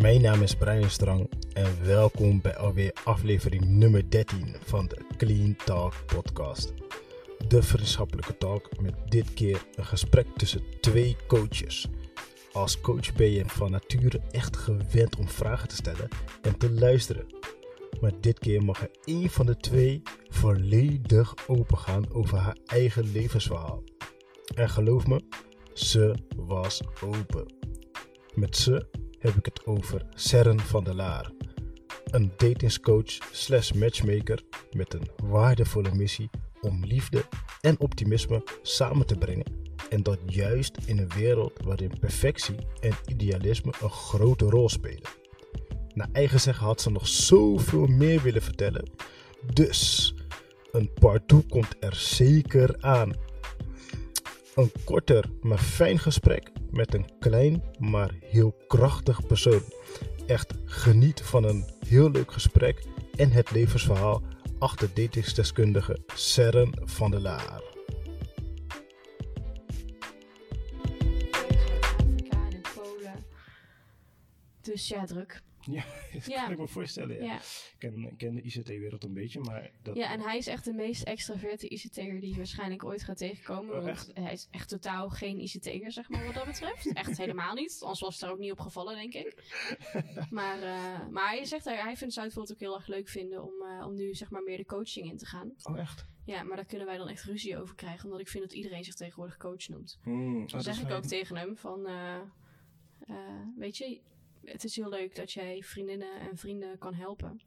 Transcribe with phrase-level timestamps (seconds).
[0.00, 5.56] Mijn naam is Brian Strang en welkom bij alweer aflevering nummer 13 van de Clean
[5.64, 6.72] Talk podcast.
[7.48, 11.88] De vriendschappelijke talk met dit keer een gesprek tussen twee coaches.
[12.52, 16.08] Als coach ben je van nature echt gewend om vragen te stellen
[16.42, 17.26] en te luisteren.
[18.00, 23.82] Maar dit keer mag er één van de twee volledig opengaan over haar eigen levensverhaal.
[24.54, 25.22] En geloof me,
[25.72, 27.52] ze was open.
[28.34, 31.30] Met ze heb ik het over Serren van der Laar.
[32.04, 37.24] Een datingscoach slash matchmaker met een waardevolle missie om liefde
[37.60, 39.66] en optimisme samen te brengen.
[39.90, 45.10] En dat juist in een wereld waarin perfectie en idealisme een grote rol spelen.
[45.94, 48.90] Naar eigen zeggen had ze nog zoveel meer willen vertellen.
[49.52, 50.14] Dus
[50.72, 53.12] een part 2 komt er zeker aan.
[54.58, 59.62] Een korter maar fijn gesprek met een klein maar heel krachtig persoon.
[60.26, 62.84] Echt geniet van een heel leuk gesprek
[63.16, 64.22] en het levensverhaal
[64.58, 67.62] achter datingsdeskundige Serren van der Laar.
[74.60, 75.42] Dus ja, druk.
[75.76, 76.42] Ja, dat Ja.
[76.42, 77.16] kan ik me voorstellen.
[77.16, 77.24] Ja.
[77.24, 77.36] Ja.
[77.36, 79.96] Ik ken, ik ken de ICT-wereld een beetje, maar dat...
[79.96, 83.76] ja, en hij is echt de meest extraverte ICT'er die je waarschijnlijk ooit gaat tegenkomen.
[83.76, 86.92] Oh, want hij is echt totaal geen ICT'er, zeg maar, wat dat betreft.
[86.92, 87.78] Echt helemaal niet.
[87.80, 89.42] Anders was het daar ook niet op gevallen, denk ik.
[90.30, 93.52] Maar, eh, maar hij zegt, hij, hij vindt Zuidvoort ook heel erg leuk vinden om,
[93.62, 95.52] eh, om nu, zeg maar, meer de coaching in te gaan.
[95.62, 96.06] Oh, echt?
[96.24, 98.84] Ja, maar daar kunnen wij dan echt ruzie over krijgen, omdat ik vind dat iedereen
[98.84, 99.98] zich tegenwoordig coach noemt.
[100.02, 102.18] Hmm, oh, dat zeg ik ook tegen hem van, eh,
[103.56, 104.00] weet je,
[104.52, 107.40] het is heel leuk dat jij vriendinnen en vrienden kan helpen.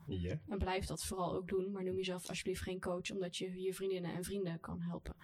[0.49, 3.73] En blijf dat vooral ook doen, maar noem jezelf alsjeblieft geen coach, omdat je je
[3.73, 5.15] vriendinnen en vrienden kan helpen.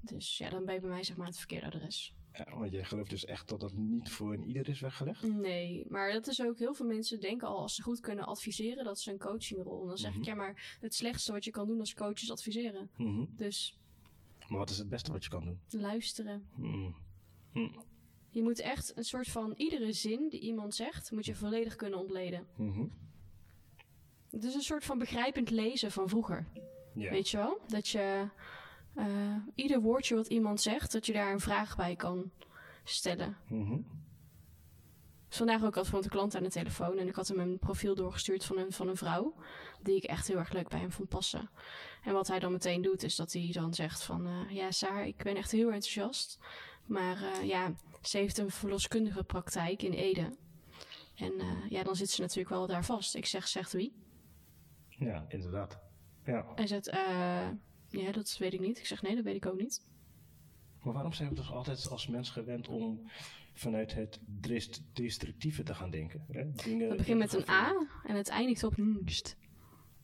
[0.00, 2.14] Dus ja, dan ben je bij mij zeg maar het verkeerde adres.
[2.32, 5.22] ja, want jij gelooft dus echt dat dat niet voor een ieder is weggelegd?
[5.22, 8.84] Nee, maar dat is ook heel veel mensen denken al als ze goed kunnen adviseren,
[8.84, 9.80] dat is een coachingrol.
[9.82, 10.20] En dan zeg Mhm.
[10.20, 12.90] ik ja, maar het slechtste wat je kan doen als coach is adviseren.
[12.96, 13.24] Mhm.
[13.36, 13.78] Dus
[14.48, 15.60] Maar wat is het beste wat je kan doen?
[15.68, 16.48] luisteren.
[16.54, 16.94] Hmm.
[18.38, 18.46] Hmm.
[18.46, 21.98] Je moet echt een soort van iedere zin die iemand zegt, moet je volledig kunnen
[21.98, 22.46] ontleden.
[22.56, 22.86] Mhm.
[24.30, 26.46] Het is een soort van begrijpend lezen van vroeger.
[26.94, 27.10] Ja.
[27.10, 27.60] Weet je wel?
[27.66, 28.28] Dat je
[28.94, 32.30] eh, ieder woordje wat iemand zegt, dat je daar een vraag bij kan
[32.84, 33.36] stellen.
[33.48, 33.80] Mhm.
[35.28, 37.58] Dus vandaag ook had van een klant aan de telefoon en ik had hem een
[37.58, 39.34] profiel doorgestuurd van een, van een vrouw
[39.82, 41.50] die ik echt heel erg leuk bij hem vond passen.
[42.02, 45.06] En wat hij dan meteen doet is dat hij dan zegt van eh, ja Saar,
[45.06, 46.38] ik ben echt heel enthousiast,
[46.86, 47.74] maar eh, ja,
[48.08, 50.36] ze heeft een verloskundige praktijk in Ede.
[51.14, 53.14] En eh, ja, dan zit ze natuurlijk wel daar vast.
[53.14, 53.92] Ik zeg, zegt wie?
[54.88, 55.80] Ja, inderdaad.
[56.24, 56.52] Ja.
[56.54, 57.48] Hij zegt, eh,
[57.88, 58.78] ja, dat weet ik niet.
[58.78, 59.86] Ik zeg, nee, dat weet ik ook niet.
[60.82, 63.10] Maar waarom zijn we toch altijd als mens gewend om
[63.52, 64.20] vanuit het
[64.92, 66.24] destructieve te gaan denken?
[66.28, 66.52] Hè?
[66.52, 69.36] Dingen Het begint met een A en het eindigt op nst.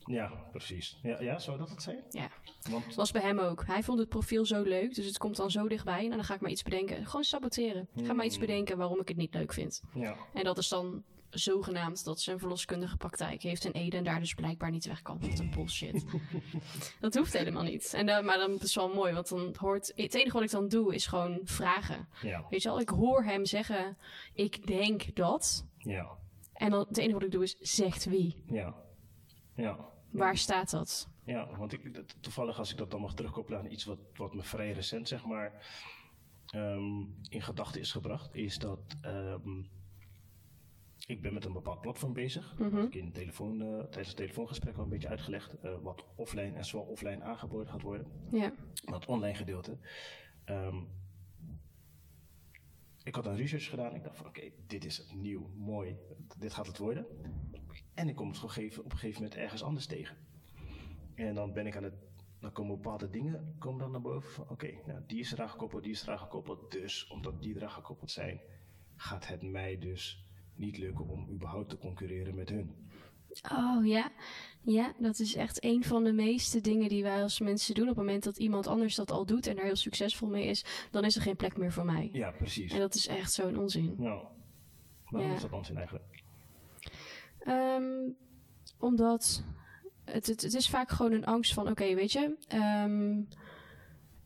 [0.06, 0.98] Ja, precies.
[1.03, 2.04] Ja, ja, zou dat het zijn?
[2.10, 2.28] Ja,
[2.70, 3.66] Want, dat was bij hem ook.
[3.66, 6.04] Hij vond het profiel zo leuk, dus het komt dan zo dichtbij.
[6.04, 7.06] En dan ga ik maar iets bedenken.
[7.06, 7.88] Gewoon saboteren.
[8.03, 8.47] Ga maar iets Hmm.
[8.47, 9.82] bedenken waarom ik het niet leuk vind.
[9.94, 10.16] ja.
[10.34, 14.20] En dat is dan zogenaamd dat ze een verloskundige praktijk heeft in Ede en daar
[14.20, 15.19] dus blijkbaar niet weg kan.
[15.20, 16.04] Wat een bullshit.
[17.00, 17.94] dat hoeft helemaal niet.
[17.94, 19.93] En, dan- maar dan is het wel mooi, want dan hoort...
[19.97, 22.09] Het enige wat ik dan doe is gewoon vragen.
[22.22, 22.47] Ja.
[22.50, 23.97] Weet je wel, ik hoor hem zeggen,
[24.34, 25.66] ik denk dat.
[25.78, 26.09] Ja.
[26.53, 28.43] En dan het enige wat ik doe is, zegt wie?
[28.47, 28.75] Ja.
[29.54, 29.93] Ja.
[30.14, 31.08] Waar staat dat?
[31.25, 34.42] Ja, want ik, toevallig als ik dat dan mag terugkoppelen aan iets wat, wat me
[34.42, 35.66] vrij recent, zeg maar,
[36.47, 39.62] ehm, in gedachten is gebracht, is dat ehm,
[41.06, 42.54] ik ben met een bepaald platform bezig.
[42.58, 46.04] Dat heb ik in telefoon, eh, tijdens het telefoongesprek al een beetje uitgelegd, eh, wat
[46.14, 48.06] offline en zowel offline aangeboden gaat worden.
[48.31, 48.52] Ja.
[48.84, 49.78] Dat online gedeelte.
[50.44, 50.76] Ehm,
[53.02, 53.94] ik had een research gedaan.
[53.94, 55.96] Ik dacht van oké, dit is nieuw, mooi.
[56.38, 57.06] Dit gaat het worden.
[57.94, 58.43] En ik kom het
[58.78, 60.16] op een gegeven moment ergens anders tegen.
[61.15, 61.94] En dan ben ik aan het.
[62.41, 64.31] Dan komen bepaalde dingen komen dan naar boven.
[64.31, 66.72] Van oké, nou, die is eraan gekoppeld, die is eraan gekoppeld.
[66.72, 68.41] Dus omdat die eraan gekoppeld zijn,
[68.96, 72.75] gaat het mij dus niet lukken om überhaupt te concurreren met hun.
[73.52, 74.12] Oh ja.
[74.61, 77.88] Ja, dat is echt een van de meeste dingen die wij als mensen doen.
[77.88, 80.64] Op het moment dat iemand anders dat al doet en daar heel succesvol mee is,
[80.91, 82.08] dan is er geen plek meer voor mij.
[82.12, 82.73] Ja, precies.
[82.73, 83.94] En dat is echt zo'n onzin.
[83.99, 84.26] Nou,
[85.11, 85.37] waarom Ja.
[85.37, 86.13] is dat onzin eigenlijk?
[87.44, 88.11] Ehm,
[88.79, 89.44] omdat
[90.05, 93.23] het, het, het is vaak gewoon een angst van, oké, weet je, ehm,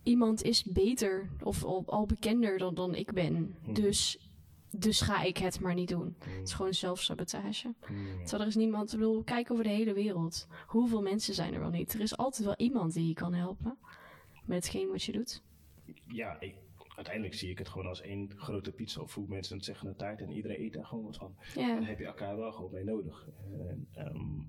[0.02, 3.54] iemand is beter of al, al bekender dan, dan ik ben.
[3.72, 4.28] Dus,
[4.70, 6.16] dus ga ik het maar niet doen.
[6.18, 7.74] Het is gewoon zelfsabotage.
[7.86, 8.18] Hmm.
[8.18, 10.46] Terwijl er is niemand, ik bedoel, kijk over de hele wereld.
[10.66, 11.94] Hoeveel mensen zijn er wel niet?
[11.94, 13.78] Er is altijd wel iemand die je kan helpen
[14.44, 15.42] met hetgeen wat je doet.
[16.06, 16.54] ja, ik
[16.98, 19.96] uiteindelijk zie ik het gewoon als één grote pizza of hoe mensen het zeggen, een
[19.96, 21.36] taart en iedereen eet daar gewoon wat van.
[21.54, 21.74] Ja.
[21.74, 23.28] Daar heb je elkaar wel gewoon mee nodig.
[23.68, 24.40] En, ehm,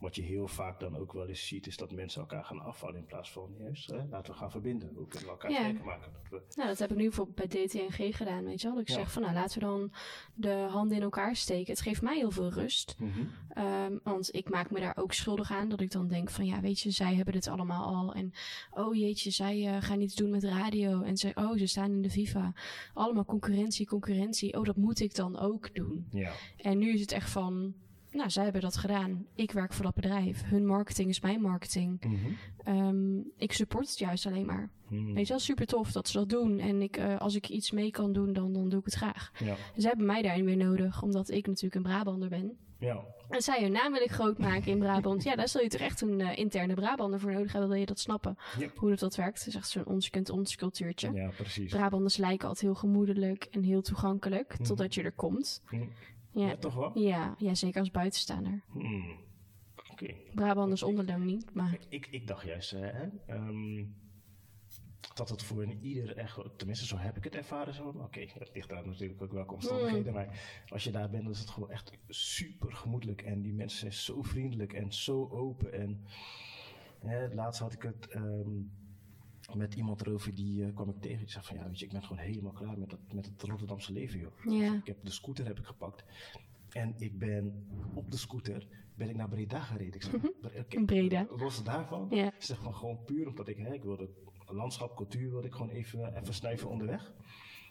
[0.00, 2.96] wat je heel vaak dan ook wel eens ziet, is dat mensen elkaar gaan afvallen
[2.96, 4.90] in plaats van juist, hè, laten we gaan verbinden.
[4.94, 5.58] Hoe kunnen we elkaar Ja.
[5.58, 6.12] sterker maken?
[6.12, 8.76] Dat we, Nou, dat heb ik nu bijvoorbeeld bij DTNG gedaan, weet je wel.
[8.76, 8.94] Dat ik Ja.
[9.00, 9.92] zeg van, nou, laten we dan
[10.34, 11.72] de handen in elkaar steken.
[11.72, 12.96] Het geeft mij heel veel rust.
[12.98, 13.20] Mhm.
[13.48, 15.68] Ehm, want ik maak me daar ook schuldig aan.
[15.68, 18.14] Dat ik dan denk van, ja, weet je, zij hebben dit allemaal al.
[18.14, 18.32] En,
[18.70, 21.02] oh jeetje, zij eh, gaan iets doen met radio.
[21.02, 22.52] En ze, oh, ze staan in de FIFA.
[22.94, 24.58] Allemaal concurrentie, concurrentie.
[24.58, 26.06] Oh, dat moet ik dan ook doen.
[26.10, 26.32] Ja.
[26.56, 27.74] En nu is het echt van,
[28.12, 29.26] nou, zij hebben dat gedaan.
[29.34, 30.42] Ik werk voor dat bedrijf.
[30.44, 32.04] Hun marketing is mijn marketing.
[32.04, 32.16] Mhm.
[32.64, 34.70] Ehm, ik support het juist alleen maar.
[34.88, 35.12] Mhm.
[35.12, 36.58] Weet je wel, super tof dat ze dat doen.
[36.58, 39.30] En ik, eh, als ik iets mee kan doen, dan, dan doe ik het graag.
[39.44, 39.56] Ja.
[39.76, 42.56] Ze hebben mij daarin weer nodig, omdat ik natuurlijk een Brabander ben.
[42.78, 43.04] Ja.
[43.28, 45.22] En zij hun naam wil ik groot maken in Brabant.
[45.22, 47.86] Ja, daar zul je toch echt een eh, interne Brabander voor nodig hebben, wil je
[47.86, 48.36] dat snappen.
[48.58, 48.76] Yep.
[48.78, 49.38] Hoe dat, dat werkt.
[49.38, 51.12] Het is echt zo'n ons kent ons cultuurtje.
[51.12, 51.70] ja, precies.
[51.72, 54.62] Brabanders lijken altijd heel gemoedelijk en heel toegankelijk, Mhm.
[54.62, 55.62] totdat je er komt.
[55.70, 55.82] Mhm.
[56.32, 56.98] Ja, Ja, toch wel?
[56.98, 58.62] ja, ja zeker als buitenstaander.
[58.72, 59.18] Hmm.
[59.90, 60.14] Oké.
[60.34, 61.72] Brabanders onderling niet, maar...
[61.72, 63.84] Ik, ik, ik dacht juist eh, hè, ehm,
[65.14, 67.88] dat het voor een ieder echt, tenminste zo heb ik het ervaren zo.
[67.88, 71.40] Oké, het ligt daar natuurlijk ook welke omstandigheden, maar als je daar bent, dan is
[71.40, 75.72] het gewoon echt super gemoedelijk en die mensen zijn zo vriendelijk en zo open.
[75.72, 76.04] En
[76.98, 78.50] hè, laatst had ik het ehm,
[79.54, 81.92] met iemand erover, die eh, kwam ik tegen, die zei van ja, weet je, ik
[81.92, 84.32] ben gewoon helemaal klaar met, dat, met het Rotterdamse leven, joh.
[84.44, 84.74] Ja.
[84.74, 86.04] Ik heb de scooter heb ik gepakt.
[86.70, 89.94] En ik ben op de scooter ben ik naar Breda gereden.
[89.94, 91.26] Ik zeg, Breda.
[91.36, 92.10] Los daarvan.
[92.12, 94.10] Ik zeg van gewoon puur omdat ik, hè, ik wilde
[94.46, 97.12] landschap, cultuur wilde ik gewoon even, even snuiven onderweg.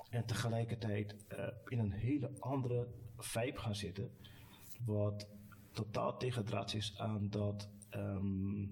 [0.10, 2.88] En tegelijkertijd eh, in een hele andere
[3.18, 4.12] vibe gaan zitten.
[4.86, 5.30] Wat
[5.72, 8.68] totaal tegendraads is aan dat, ehm,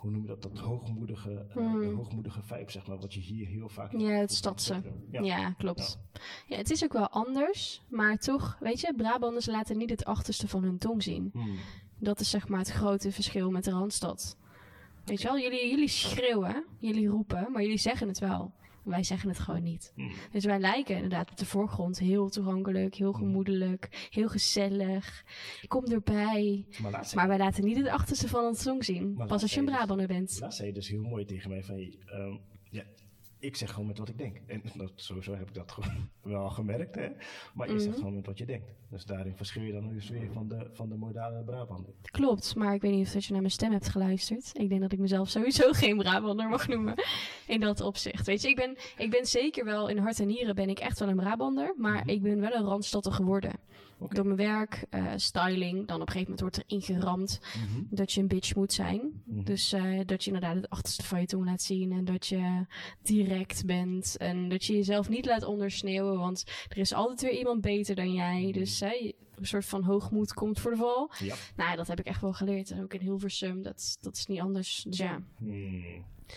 [0.00, 3.68] hoe noem je dat, dat hoogmoedige, de hoogmoedige vibe, zeg maar, wat je hier heel
[3.68, 3.92] vaak...
[3.92, 4.82] Ja, het stadse.
[5.10, 5.22] Ja.
[5.22, 5.98] Ja, klopt.
[6.46, 6.56] Ja.
[6.56, 10.62] het is ook wel anders, maar toch, weet je, Brabanders laten niet het achterste van
[10.62, 11.30] hun tong zien.
[11.32, 11.56] Hmm.
[11.98, 14.36] Dat is zeg maar het grote verschil met de Randstad.
[15.04, 18.52] Weet je wel, jullie, jullie schreeuwen, jullie roepen, maar jullie zeggen het wel.
[18.90, 19.92] Wij zeggen het gewoon niet.
[19.94, 20.12] Hmm.
[20.32, 25.24] Dus wij lijken inderdaad op de voorgrond heel toegankelijk, heel gemoedelijk, heel gezellig.
[25.68, 26.66] Kom erbij.
[26.82, 29.14] Maar laatst Maar wij laten niet het achterste van ons tong zien.
[29.26, 30.36] Pas als je een zei Brabander bent.
[30.40, 31.78] Laatst zei je dus heel mooi tegen mij van,
[32.70, 32.84] ja,
[33.40, 34.36] ik zeg gewoon met wat ik denk.
[34.46, 37.08] En dat, sowieso heb ik dat gewoon wel gemerkt, hè.
[37.54, 37.82] Maar je Mhm.
[37.82, 38.66] zegt gewoon met wat je denkt.
[38.90, 41.92] Dus daarin verschil je dan dus weer van de, van de modale Brabander.
[42.02, 44.50] Klopt, maar ik weet niet of dat je naar mijn stem hebt geluisterd.
[44.52, 46.94] Ik denk dat ik mezelf sowieso geen Brabander mag noemen
[47.46, 48.26] in dat opzicht.
[48.26, 50.98] Weet je, ik ben, ik ben zeker wel in hart en nieren ben ik echt
[50.98, 52.08] wel een Brabander, maar Mhm.
[52.08, 53.52] ik ben wel een Randstadter geworden.
[54.08, 57.82] Door mijn werk, eh, styling, dan op een gegeven moment wordt er ingeramd Mhm.
[57.90, 59.22] dat je een bitch moet zijn.
[59.24, 59.44] Mhm.
[59.44, 62.66] Dus eh, dat je inderdaad het achterste van je tong laat zien en dat je
[63.02, 67.60] direct bent en dat je jezelf niet laat ondersneeuwen, want er is altijd weer iemand
[67.60, 68.42] beter dan jij.
[68.42, 68.52] Mhm.
[68.52, 71.10] Dus hè, een soort van hoogmoed komt voor de val.
[71.18, 71.34] Ja.
[71.56, 72.70] Nou, dat heb ik echt wel geleerd.
[72.70, 74.84] En ook in Hilversum, dat, dat is niet anders.
[74.88, 75.22] Dus ja.
[75.38, 75.84] Hmm.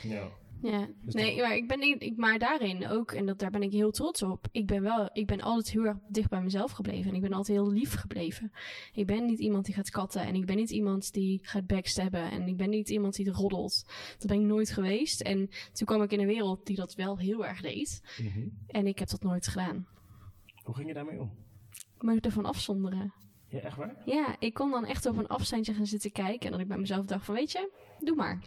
[0.04, 0.28] Ja.
[0.64, 0.88] Ja.
[1.02, 3.92] Dus Nee, maar ik ben ik, maar daarin ook, en dat, daar ben ik heel
[3.92, 4.48] trots op.
[4.52, 7.10] Ik ben wel, ik ben altijd heel erg dicht bij mezelf gebleven.
[7.10, 8.52] En ik ben altijd heel lief gebleven.
[8.94, 10.22] Ik ben niet iemand die gaat katten.
[10.22, 12.32] En ik ben niet iemand die gaat backstabben.
[12.32, 13.86] En ik ben niet iemand die roddelt.
[14.18, 15.22] Dat ben ik nooit geweest.
[15.22, 18.02] En toen kwam ik in een wereld die dat wel heel erg deed.
[18.22, 18.48] Mhm.
[18.68, 19.88] En ik heb dat nooit gedaan.
[20.64, 21.32] Hoe ging je daarmee om?
[21.96, 23.14] Ik moet ervan afzonderen.
[23.48, 23.96] Ja, echt waar?
[24.06, 26.46] Ja, ik kon dan echt op een afstandje gaan zitten kijken.
[26.46, 28.42] En dat ik bij mezelf dacht van, weet je, doe maar.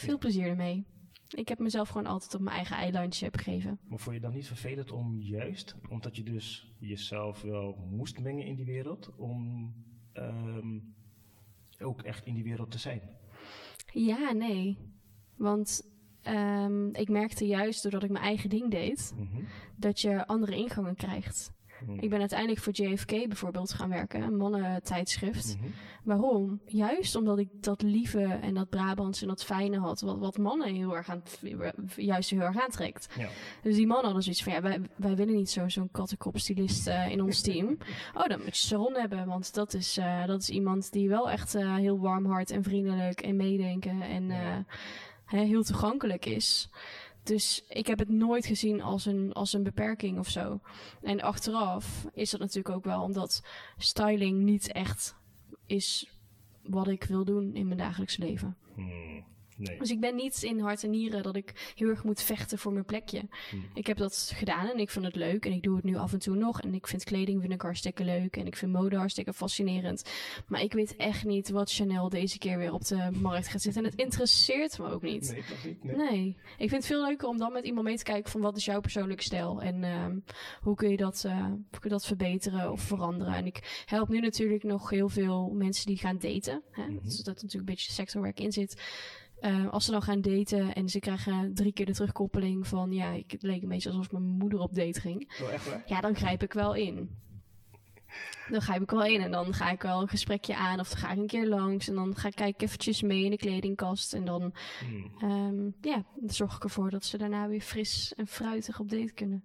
[0.00, 0.84] Veel plezier ermee.
[1.28, 3.78] Ik heb mezelf gewoon altijd op mijn eigen eilandje gegeven.
[3.88, 8.46] Maar vond je dan niet vervelend om juist, omdat je dus jezelf wel moest mengen
[8.46, 9.72] in die wereld, om
[10.12, 10.78] ehm,
[11.80, 13.00] ook echt in die wereld te zijn?
[13.92, 14.78] Ja, nee.
[15.36, 15.90] Want
[16.22, 19.42] ehm, ik merkte juist doordat ik mijn eigen ding deed, Mhm.
[19.76, 21.52] dat je andere ingangen krijgt.
[21.86, 21.98] Mhm.
[22.00, 25.56] Ik ben uiteindelijk voor JFK bijvoorbeeld gaan werken, een mannentijdschrift.
[25.60, 25.68] Mhm.
[26.02, 26.60] Waarom?
[26.66, 30.74] Juist omdat ik dat lieve en dat Brabants en dat fijne had, wat, wat mannen
[30.74, 31.22] heel erg aan,
[31.96, 33.08] juist heel erg aantrekt.
[33.18, 33.28] Ja.
[33.62, 37.10] Dus die mannen hadden zoiets van, ja, wij, wij willen niet zo- zo'n kattenkopstylist eh
[37.10, 37.76] in ons team.
[38.14, 41.30] Oh, dan moet je Sharon hebben, want dat is, eh, dat is iemand die wel
[41.30, 44.64] echt eh, heel warm hart en vriendelijk en meedenken en Ja.
[45.26, 46.68] heel toegankelijk is.
[47.26, 50.60] Dus ik heb het nooit gezien als een, als een beperking of zo.
[51.02, 53.42] En achteraf is dat natuurlijk ook wel omdat
[53.76, 55.16] styling niet echt
[55.66, 56.10] is
[56.62, 58.56] wat ik wil doen in mijn dagelijks leven.
[58.74, 59.24] Hmm.
[59.56, 59.78] Nee.
[59.78, 62.72] Dus ik ben niet in hart en nieren dat ik heel erg moet vechten voor
[62.72, 63.22] mijn plekje.
[63.50, 63.56] Hm.
[63.74, 65.46] Ik heb dat gedaan en ik vind het leuk.
[65.46, 66.60] En ik doe het nu af en toe nog.
[66.60, 68.36] En ik vind kleding vind ik hartstikke leuk.
[68.36, 70.10] En ik vind mode hartstikke fascinerend.
[70.46, 73.84] Maar ik weet echt niet wat Chanel deze keer weer op de markt gaat zetten.
[73.84, 75.30] En het interesseert me ook niet.
[75.32, 75.84] Nee, toch niet?
[75.84, 75.96] Nee.
[75.96, 76.36] Nee.
[76.36, 78.64] Ik vind het veel leuker om dan met iemand mee te kijken van wat is
[78.64, 79.62] jouw persoonlijke stijl.
[79.62, 80.18] En ehm,
[80.60, 83.34] hoe kun je dat, eh, hoe kun je dat verbeteren of veranderen.
[83.34, 86.62] En ik help nu natuurlijk nog heel veel mensen die gaan daten.
[86.70, 86.82] Hè?
[86.82, 86.94] Mhm.
[86.94, 88.82] Dat is dat natuurlijk een beetje sectorwerk in zit.
[89.40, 93.10] Eh, als ze dan gaan daten en ze krijgen drie keer de terugkoppeling van ja,
[93.10, 95.32] ik, het leek een beetje alsof mijn moeder op date ging.
[95.42, 95.82] Oh, echt waar?
[95.86, 97.10] Ja, dan grijp ik wel in.
[98.50, 100.98] Dan grijp ik wel in en dan ga ik wel een gesprekje aan of dan
[100.98, 104.14] ga ik een keer langs en dan ga ik kijken eventjes mee in de kledingkast
[104.14, 105.24] en dan Hm.
[105.24, 109.12] ehm, ja, dan zorg ik ervoor dat ze daarna weer fris en fruitig op date
[109.12, 109.44] kunnen.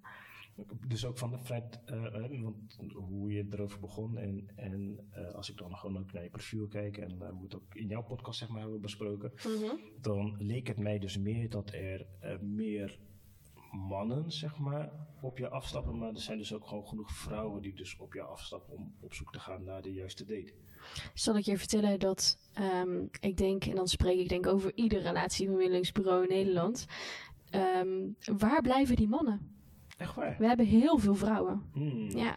[0.88, 5.34] Dus ook van de feit, eh, eh, want hoe je erover begon en, en eh,
[5.34, 7.88] als ik dan gewoon ook naar je profiel kijk en hoe we het ook in
[7.88, 9.34] jouw podcast zeg maar hebben besproken,
[10.01, 12.08] dan leek het mij dus meer dat er
[12.41, 13.00] meer
[13.72, 14.91] mannen zeg maar
[15.22, 18.22] op je afstappen, maar er zijn dus ook gewoon genoeg vrouwen die dus op je
[18.22, 20.53] afstappen om op zoek te gaan naar de juiste date.
[21.13, 25.01] Zal ik je vertellen dat ehm, ik denk, en dan spreek ik denk over ieder
[25.01, 26.86] relatiebemiddelingsbureau in Nederland.
[27.50, 29.60] ehm, waar blijven die mannen?
[30.01, 30.36] Echt waar?
[30.39, 31.62] We hebben heel veel vrouwen.
[31.74, 32.36] Hmm, Ja,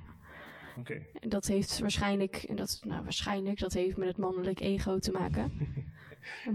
[0.78, 1.02] Oké.
[1.20, 5.10] en dat heeft waarschijnlijk, en dat, nou waarschijnlijk, dat heeft met het mannelijk ego te
[5.10, 5.52] maken.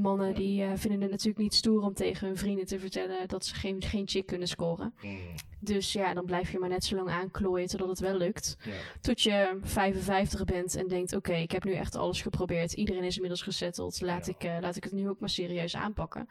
[0.02, 3.46] Mannen die eh, vinden het natuurlijk niet stoer om tegen hun vrienden te vertellen dat
[3.46, 4.94] ze geen, geen chick kunnen scoren.
[5.00, 5.20] Hmm,
[5.60, 8.58] Dus ja, dan blijf je maar net zo lang aanklooien totdat het wel lukt.
[8.64, 8.72] ja.
[9.02, 12.74] Tot je 55 bent en denkt: Oké, ik heb nu echt alles geprobeerd.
[12.74, 14.02] Iedereen is inmiddels gesetteld.
[14.02, 14.34] Laat, Ja.
[14.34, 16.28] ik, eh, laat ik het nu ook maar serieus aanpakken.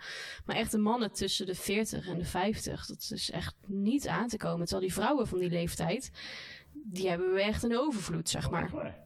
[0.47, 4.29] Maar echt de mannen tussen de 40 en de 50, dat is echt niet aan
[4.29, 4.67] te komen.
[4.67, 6.11] Terwijl die vrouwen van die leeftijd,
[6.73, 8.97] die hebben we echt een overvloed, zeg maar.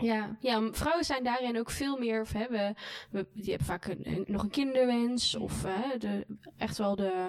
[0.00, 2.20] Ja, ja, vrouwen zijn daarin ook veel meer.
[2.20, 2.74] Of hebben,
[3.10, 5.34] we, die hebben vaak een, een- nog een kinderwens.
[5.34, 7.28] Of hè, de, echt wel de,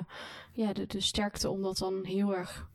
[0.53, 2.69] ja, de, de sterkte om dat dan heel erg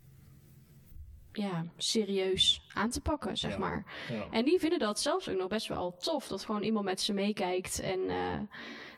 [1.33, 3.59] ja, serieus aan te pakken, zeg Ja.
[3.59, 3.93] maar.
[4.11, 4.27] Ja.
[4.31, 6.27] En die vinden dat zelfs ook nog best wel tof.
[6.29, 7.81] Dat gewoon iemand met ze meekijkt.
[7.81, 8.39] En eh,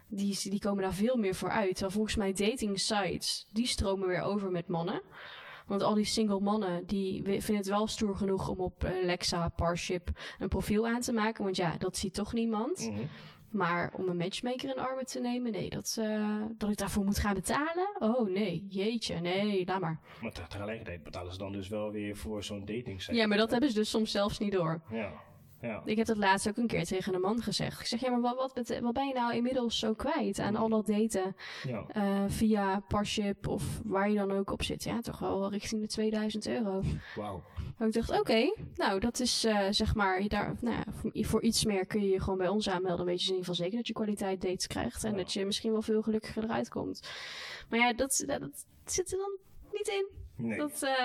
[0.09, 1.71] die, die komen daar veel meer voor uit.
[1.73, 5.03] Terwijl volgens mij dating sites, die stromen weer over met mannen.
[5.67, 9.49] Want al die single mannen, die vinden het wel stoer genoeg om op eh, Lexa,
[9.49, 11.45] Parship een profiel aan te maken.
[11.45, 12.91] Want ja, dat ziet toch niemand.
[12.91, 13.03] Mhm.
[13.51, 17.19] Maar om een matchmaker in armen te nemen, nee, dat, eh, dat ik daarvoor moet
[17.19, 17.89] gaan betalen?
[17.99, 20.01] Oh nee, jeetje, nee, laat maar.
[20.23, 23.15] Maar te- tegelijkertijd betalen ze dan dus wel weer voor zo'n dating site.
[23.17, 24.81] Ja, maar dat hebben ze dus soms zelfs niet door.
[24.91, 25.13] Ja.
[25.67, 25.83] Ja.
[25.85, 27.81] Ik heb dat laatst ook een keer tegen een man gezegd.
[27.81, 30.69] Ik zeg, ja, maar wat, wat, wat ben je nou inmiddels zo kwijt aan al
[30.69, 31.85] dat daten Ja.
[31.89, 34.85] eh, via Parship of waar je dan ook op zit?
[34.85, 36.83] Ja, toch wel richting de 2000 euro.
[37.15, 37.43] Wauw.
[37.79, 40.85] Ik dacht, oké, nou dat is eh, zeg maar, je daar, nou ja,
[41.25, 42.97] voor, iets meer kun je je gewoon bij ons aanmelden.
[42.97, 45.17] Dan weet je in ieder geval zeker dat je kwaliteit dates krijgt en Ja.
[45.17, 47.09] dat je misschien wel veel gelukkiger eruit komt.
[47.69, 49.37] Maar ja, dat, dat, dat zit er dan
[49.73, 50.07] niet in.
[50.47, 50.59] Nee.
[50.59, 50.99] Dat, eh,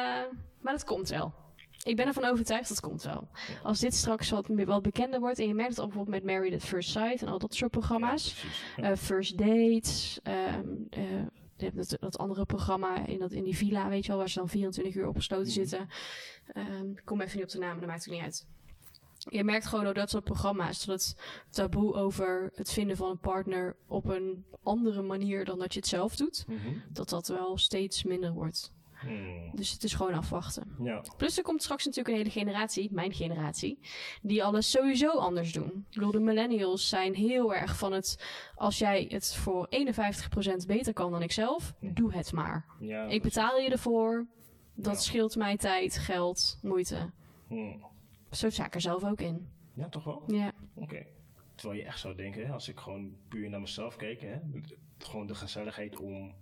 [0.61, 1.33] maar dat komt wel.
[1.83, 3.27] Ik ben ervan overtuigd dat komt wel.
[3.63, 6.33] Als dit straks wat, meer- wat bekender wordt en je merkt het al bijvoorbeeld met
[6.33, 8.43] Married at First Sight en al dat soort programma's.
[8.77, 8.83] Ja.
[8.91, 10.19] Eh, first Dates.
[10.23, 11.03] ehm, eh,
[11.57, 14.29] je hebt dat, dat andere programma in, dat, in die villa, weet je wel, waar
[14.29, 15.53] ze dan 24 uur opgesloten Mhm.
[15.55, 15.87] zitten.
[16.47, 18.47] Ehm, ik kom even niet op de naam, dat maakt het niet uit.
[19.29, 21.15] Je merkt gewoon door dat soort programma's dat het
[21.49, 25.87] taboe over het vinden van een partner op een andere manier dan dat je het
[25.87, 26.57] zelf doet, Mhm.
[26.89, 28.71] dat dat wel steeds minder wordt.
[29.01, 29.49] Hmm.
[29.53, 30.75] Dus het is gewoon afwachten.
[30.83, 31.03] Ja.
[31.17, 33.79] Plus er komt straks natuurlijk een hele generatie, mijn generatie,
[34.21, 35.85] die alles sowieso anders doen.
[35.89, 38.25] Ik bedoel, de millennials zijn heel erg van het,
[38.55, 39.67] als jij het voor
[40.63, 42.65] 51% beter kan dan ik zelf, doe het maar.
[42.79, 44.27] ja Ik betaal je ervoor,
[44.75, 44.99] dat Ja.
[44.99, 47.09] scheelt mij tijd, geld, moeite.
[47.47, 47.85] Hmm.
[48.31, 49.47] Zo sta ik er zelf ook in.
[49.73, 50.23] Ja, toch wel?
[50.27, 51.05] Ja, Oké.
[51.55, 54.35] Terwijl je echt zou denken, hè, als ik gewoon puur naar mezelf kijk, hè,
[54.97, 56.33] gewoon de gezelligheid om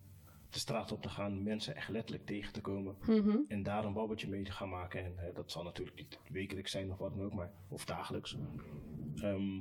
[0.50, 2.96] de straat op te gaan, mensen echt letterlijk tegen te komen.
[3.08, 3.38] Mhm.
[3.48, 5.04] En daar een babbeltje mee te gaan maken.
[5.04, 8.38] En dat zal natuurlijk niet wekelijks zijn of wat dan ook, maar, of dagelijks.
[9.16, 9.60] Ehm,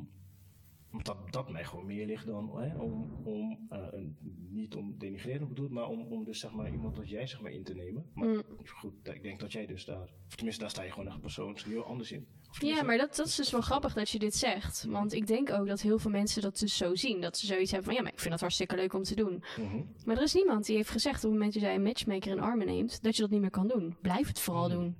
[1.04, 4.16] dat dat mij gewoon meer ligt dan hè, om, om eh, een,
[4.50, 7.50] niet om denigreren bedoeld, maar om, om dus zeg maar iemand als jij zeg maar
[7.52, 8.06] in te nemen.
[8.14, 8.42] Maar Mm.
[8.66, 11.60] goed, ik denk dat jij dus daar, of tenminste daar sta je gewoon echt persoonlijk
[11.60, 12.26] heel anders in.
[12.60, 14.84] Ja, maar dat, dat is dus wel grappig dat je dit zegt.
[14.88, 17.20] Want ik denk ook dat heel veel mensen dat dus zo zien.
[17.20, 19.44] Dat ze zoiets hebben van, ja, maar ik vind dat hartstikke leuk om te doen.
[19.56, 19.82] Mhm.
[20.04, 22.40] Maar er is niemand die heeft gezegd op het moment dat jij een matchmaker in
[22.40, 23.96] armen neemt, dat je dat niet meer kan doen.
[24.02, 24.78] Blijf het vooral Hmm.
[24.78, 24.96] doen.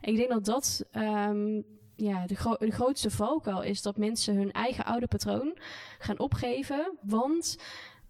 [0.00, 1.60] En ik denk dat dat ehm,
[2.00, 5.58] ja, de, gro- de grootste valkuil is dat mensen hun eigen oude patroon
[5.98, 6.98] gaan opgeven.
[7.02, 7.56] Want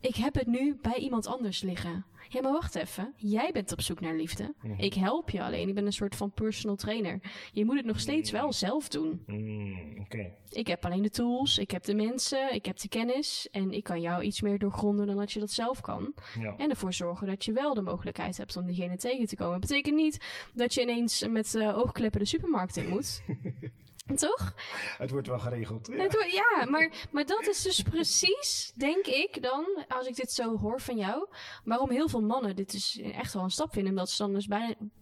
[0.00, 2.04] ik heb het nu bij iemand anders liggen.
[2.28, 3.14] Ja, maar wacht even.
[3.16, 4.54] Jij bent op zoek naar liefde.
[4.62, 4.80] Mhm.
[4.80, 5.68] Ik help je alleen.
[5.68, 7.20] Ik ben een soort van personal trainer.
[7.52, 9.22] Je moet het nog steeds wel zelf doen.
[9.26, 10.32] Mm, Oké.
[10.50, 13.48] Ik heb alleen de tools, ik heb de mensen, ik heb de kennis.
[13.50, 16.14] En ik kan jou iets meer doorgronden dan dat je dat zelf kan.
[16.40, 16.54] Ja.
[16.56, 19.60] En ervoor zorgen dat je wel de mogelijkheid hebt om diegene tegen te komen.
[19.60, 20.24] Dat betekent niet
[20.54, 23.22] dat je ineens met eh, oogkleppen de supermarkt in moet.
[24.14, 24.54] Toch?
[24.98, 25.86] Het wordt wel geregeld.
[25.86, 25.96] Ja.
[25.96, 30.32] Het wordt- Ja, maar, maar dat is dus precies, denk ik dan, als ik dit
[30.32, 31.28] zo hoor van jou,
[31.64, 33.90] waarom heel veel mannen dit dus echt wel een stap vinden.
[33.90, 34.48] Omdat ze dan dus,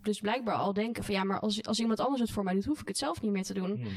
[0.02, 2.64] dus blijkbaar al denken van ja, maar als, als iemand anders het voor mij doet,
[2.64, 3.76] hoef ik het zelf niet meer te doen.
[3.76, 3.92] Hmm.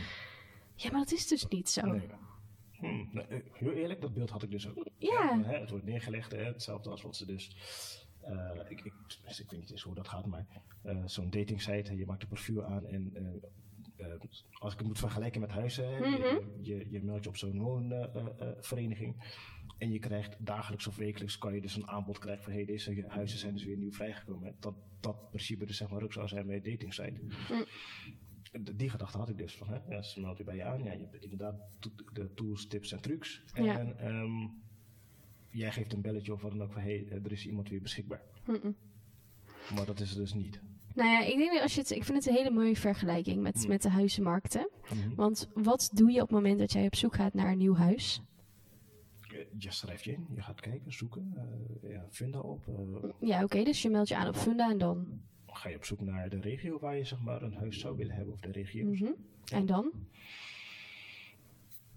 [0.76, 1.82] Ja, maar dat is dus niet zo.
[1.82, 2.10] Nee.
[2.72, 4.88] Hmm, eh, heel eerlijk, dat beeld had ik dus ook.
[4.98, 5.42] Ja.
[5.44, 7.56] Hè, het wordt neergelegd, hè, hetzelfde als wat ze dus.
[8.22, 8.94] eh, ik, ik,
[9.40, 10.46] ik weet niet eens hoe dat gaat, maar
[10.84, 13.14] eh, zo'n datingsite, je maakt een profiel aan en
[14.52, 16.12] als ik het moet vergelijken met huizen, Mhm.
[16.12, 19.38] je, je, je meldt je op zo'n woonvereniging
[19.78, 23.06] en je krijgt dagelijks of wekelijks kan je dus een aanbod krijgen van hey, deze
[23.08, 24.56] huizen zijn dus weer nieuw vrijgekomen.
[24.60, 27.22] Dat dat principe dus zeg maar ook zou zijn bij datingsite.
[28.64, 30.84] D- Die gedachte had ik dus van, hè, ja, ze meldt je bij je aan,
[30.84, 33.44] ja, je hebt inderdaad to- de tools, tips en trucs.
[33.54, 33.80] Ja.
[33.80, 34.48] En ehm,
[35.50, 37.82] jij geeft een belletje of wat dan ook van, hé, hey, er is iemand weer
[37.82, 38.22] beschikbaar.
[39.76, 40.62] Maar dat is het dus niet.
[40.96, 43.42] Nou ja, ik, denk dat als je het, ik vind het een hele mooie vergelijking
[43.42, 43.68] met, Hmm.
[43.68, 44.70] met de huizenmarkten.
[44.94, 45.16] Mhm.
[45.16, 47.76] Want wat doe je op het moment dat jij op zoek gaat naar een nieuw
[47.76, 48.22] huis?
[49.32, 51.34] Eh, Je schrijft je in, je gaat kijken, zoeken,
[51.84, 52.68] eh ja, Funda op.
[52.68, 55.08] eh, Ja, oké, dus je meldt je aan op Funda en dan?
[55.48, 58.16] ga je op zoek naar de regio waar je zeg maar een huis zou willen
[58.16, 59.00] hebben of de regio's.
[59.00, 59.12] Mhm.
[59.54, 59.92] En dan?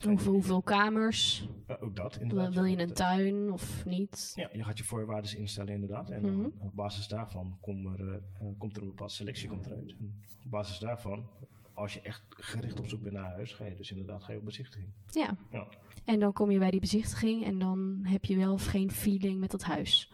[0.04, 1.48] Hoeveel, hoeveel kamers?
[1.80, 2.54] Ook dat Wil, inderdaad.
[2.54, 4.32] wil je een tuin of niet?
[4.34, 6.10] Ja, je gaat je voorwaarden instellen inderdaad.
[6.10, 6.44] En Mhm.
[6.58, 9.94] op basis daarvan kom er, eh, eh, komt er een bepaalde selectie komt eruit.
[9.98, 11.26] En op basis daarvan,
[11.72, 14.38] als je echt gericht op zoek bent naar huis, ga je dus inderdaad ga je
[14.38, 14.88] op bezichtiging.
[15.10, 15.36] Ja.
[15.50, 15.66] Ja.
[16.04, 19.40] En dan kom je bij die bezichtiging en dan heb je wel of geen feeling
[19.40, 20.12] met dat huis.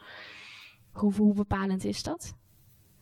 [0.90, 2.36] Hoe, hoe bepalend is dat?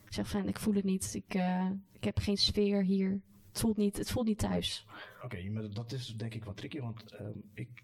[0.05, 1.15] Ik zeg van, ik voel het niet.
[1.15, 3.21] Ik, eh, ik heb geen sfeer hier.
[3.57, 4.87] Het voelt niet, het voelt niet thuis.
[5.23, 7.83] Oké, maar dat is denk ik wat tricky, want ehm, ik,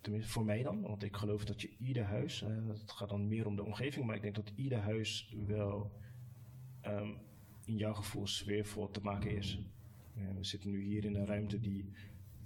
[0.00, 3.28] tenminste voor mij dan, want ik geloof dat je ieder huis, eh, het gaat dan
[3.28, 5.92] meer om de omgeving, maar ik denk dat ieder huis wel
[6.80, 7.08] ehm,
[7.64, 9.60] in jouw gevoel sfeervol te maken is.
[10.16, 11.90] Eh, we zitten nu hier in een ruimte die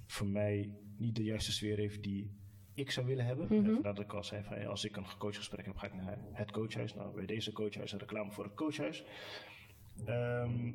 [0.06, 2.30] voor mij niet de juiste sfeer heeft die
[2.74, 3.46] ik zou willen hebben.
[3.46, 3.66] Mhm.
[3.66, 6.18] Eh, vandaar dat ik al zei van als ik een coachgesprek heb, ga ik naar
[6.32, 6.94] het coachhuis.
[6.94, 9.04] Nou, bij deze coachhuis een reclame voor het coachhuis.
[10.04, 10.72] Ehm,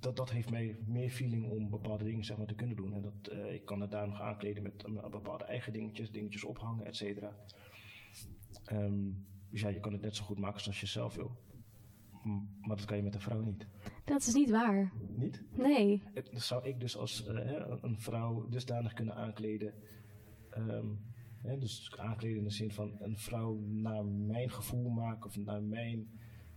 [0.00, 2.94] dat, dat heeft mij meer feeling om bepaalde dingen zeg maar, te kunnen doen.
[2.94, 6.44] En dat, eh, ik kan het daar nog aankleden met eh, bepaalde eigen dingetjes, dingetjes
[6.44, 7.36] ophangen, et cetera.
[8.64, 9.10] Ehm,
[9.50, 11.36] dus ja, je kan het net zo goed maken zoals je zelf wil.
[12.60, 13.66] Maar dat kan je met een vrouw niet.
[14.04, 14.92] Dat is niet waar.
[15.16, 15.44] Niet?
[15.56, 16.02] Nee.
[16.14, 19.74] Dat zou ik dus als eh, een vrouw dusdanig kunnen aankleden.
[20.50, 20.86] ehm,
[21.36, 25.62] hè, dus aankleden in de zin van een vrouw naar mijn gevoel maken of naar
[25.62, 26.10] mijn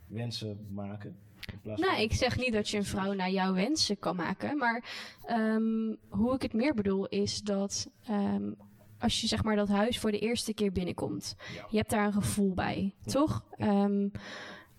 [0.08, 1.18] wensen maken.
[1.64, 4.58] Nou, ik zeg niet dat je een vrouw naar jouw wensen kan maken.
[4.58, 4.84] Maar
[5.26, 8.52] ehm, hoe ik het meer bedoel is dat ehm,
[9.00, 11.36] als je zeg maar dat huis voor de eerste keer binnenkomt.
[11.56, 11.68] Ja.
[11.70, 13.44] Je hebt daar een gevoel bij, toch?
[13.58, 14.08] Ehm,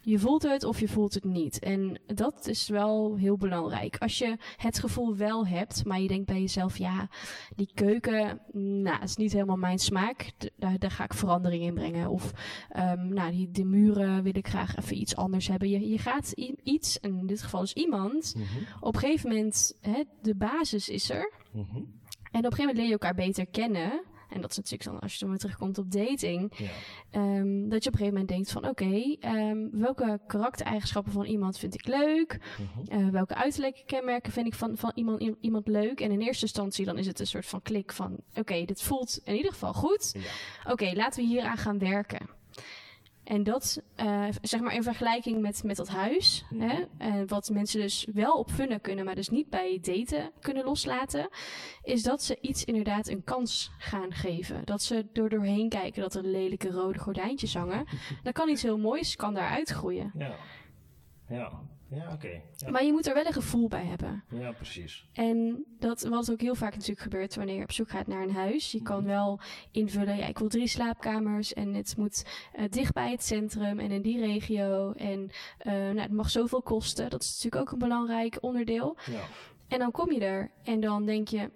[0.04, 1.58] je voelt het of je voelt het niet.
[1.58, 3.96] En dat is wel heel belangrijk.
[3.98, 7.08] Als je het gevoel wel hebt, maar je denkt bij jezelf, ja,
[7.56, 8.40] die keuken,
[8.82, 10.30] nou, is niet helemaal mijn smaak.
[10.56, 12.08] Daar, daar ga ik verandering in brengen.
[12.10, 12.32] Of,
[12.68, 15.68] ehm, nou, die, de muren wil ik graag even iets anders hebben.
[15.68, 18.44] Je, je gaat iets, en in dit geval dus iemand, Mhm,
[18.80, 21.32] op een gegeven moment, hè, de basis is er.
[21.52, 21.76] mhm.
[22.30, 24.02] En op een gegeven moment leer je elkaar beter kennen.
[24.34, 26.52] En dat is natuurlijk dan als je dan weer terugkomt op dating.
[26.56, 26.68] Ja.
[27.10, 31.58] Ehm, dat je op een gegeven moment denkt van oké, ehm, welke karaktereigenschappen van iemand
[31.58, 32.38] vind ik leuk?
[32.58, 32.98] Mhm.
[32.98, 36.00] Eh, welke uiterlijke kenmerken vind ik van, van iemand, iemand leuk?
[36.00, 39.20] En in eerste instantie dan is het een soort van klik van oké, dit voelt
[39.24, 40.14] in ieder geval goed.
[40.18, 40.72] Ja.
[40.72, 42.28] Oké, laten we hieraan gaan werken.
[43.24, 47.80] En dat, eh, zeg maar in vergelijking met, met dat huis, hè, eh, wat mensen
[47.80, 51.28] dus wel op funnen kunnen, maar dus niet bij daten kunnen loslaten,
[51.82, 54.64] is dat ze iets inderdaad een kans gaan geven.
[54.64, 57.84] Dat ze door doorheen kijken dat er lelijke rode gordijntjes hangen.
[58.22, 60.12] Dan kan iets heel moois, kan daar uitgroeien.
[60.18, 60.34] Ja.
[61.28, 61.60] Ja.
[61.88, 62.40] Ja, oké.
[62.56, 62.70] Ja.
[62.70, 64.24] Maar je moet er wel een gevoel bij hebben.
[64.28, 65.08] ja, precies.
[65.12, 68.34] En dat wat ook heel vaak natuurlijk gebeurt wanneer je op zoek gaat naar een
[68.34, 68.72] huis.
[68.72, 73.10] Je kan wel invullen, ja, ik wil drie slaapkamers en het moet eh, dicht bij
[73.10, 74.92] het centrum en in die regio.
[74.92, 77.10] En eh, nou, het mag zoveel kosten.
[77.10, 78.96] Dat is natuurlijk ook een belangrijk onderdeel.
[79.10, 79.22] Ja.
[79.68, 81.50] En dan kom je er en dan denk je,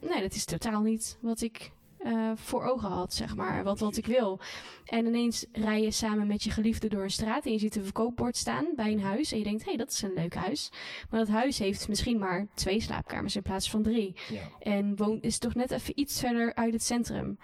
[0.00, 1.72] nee, dat is totaal niet wat ik
[2.06, 3.64] eh, voor ogen had, zeg maar.
[3.64, 4.40] Wat, wat ik wil.
[4.84, 7.84] En ineens rij je samen met je geliefde door een straat en je ziet een
[7.84, 9.32] verkoopbord staan bij een huis.
[9.32, 10.72] En je denkt, hé, hey, dat is een leuk huis.
[11.10, 14.16] Maar dat huis heeft misschien maar twee slaapkamers in plaats van drie.
[14.28, 14.40] Ja.
[14.58, 17.38] En woont, is toch net even iets verder uit het centrum.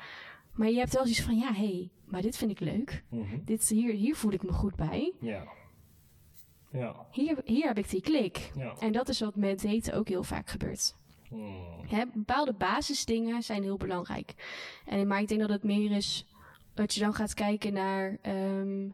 [0.53, 3.05] Maar je hebt wel zoiets van, ja, hé, hey, maar dit vind ik leuk.
[3.11, 3.39] Mhm.
[3.45, 5.13] Dit, hier, hier voel ik me goed bij.
[5.21, 5.45] Ja.
[6.73, 7.07] Ja.
[7.11, 8.51] Hier, hier heb ik die klik.
[8.57, 8.75] Ja.
[8.79, 10.95] En dat is wat met daten ook heel vaak gebeurt.
[11.33, 11.87] Hmm.
[11.87, 14.35] Hè, bepaalde basisdingen zijn heel belangrijk.
[14.87, 16.27] En, maar ik denk dat het meer is
[16.75, 18.89] dat je dan gaat kijken naar ehm,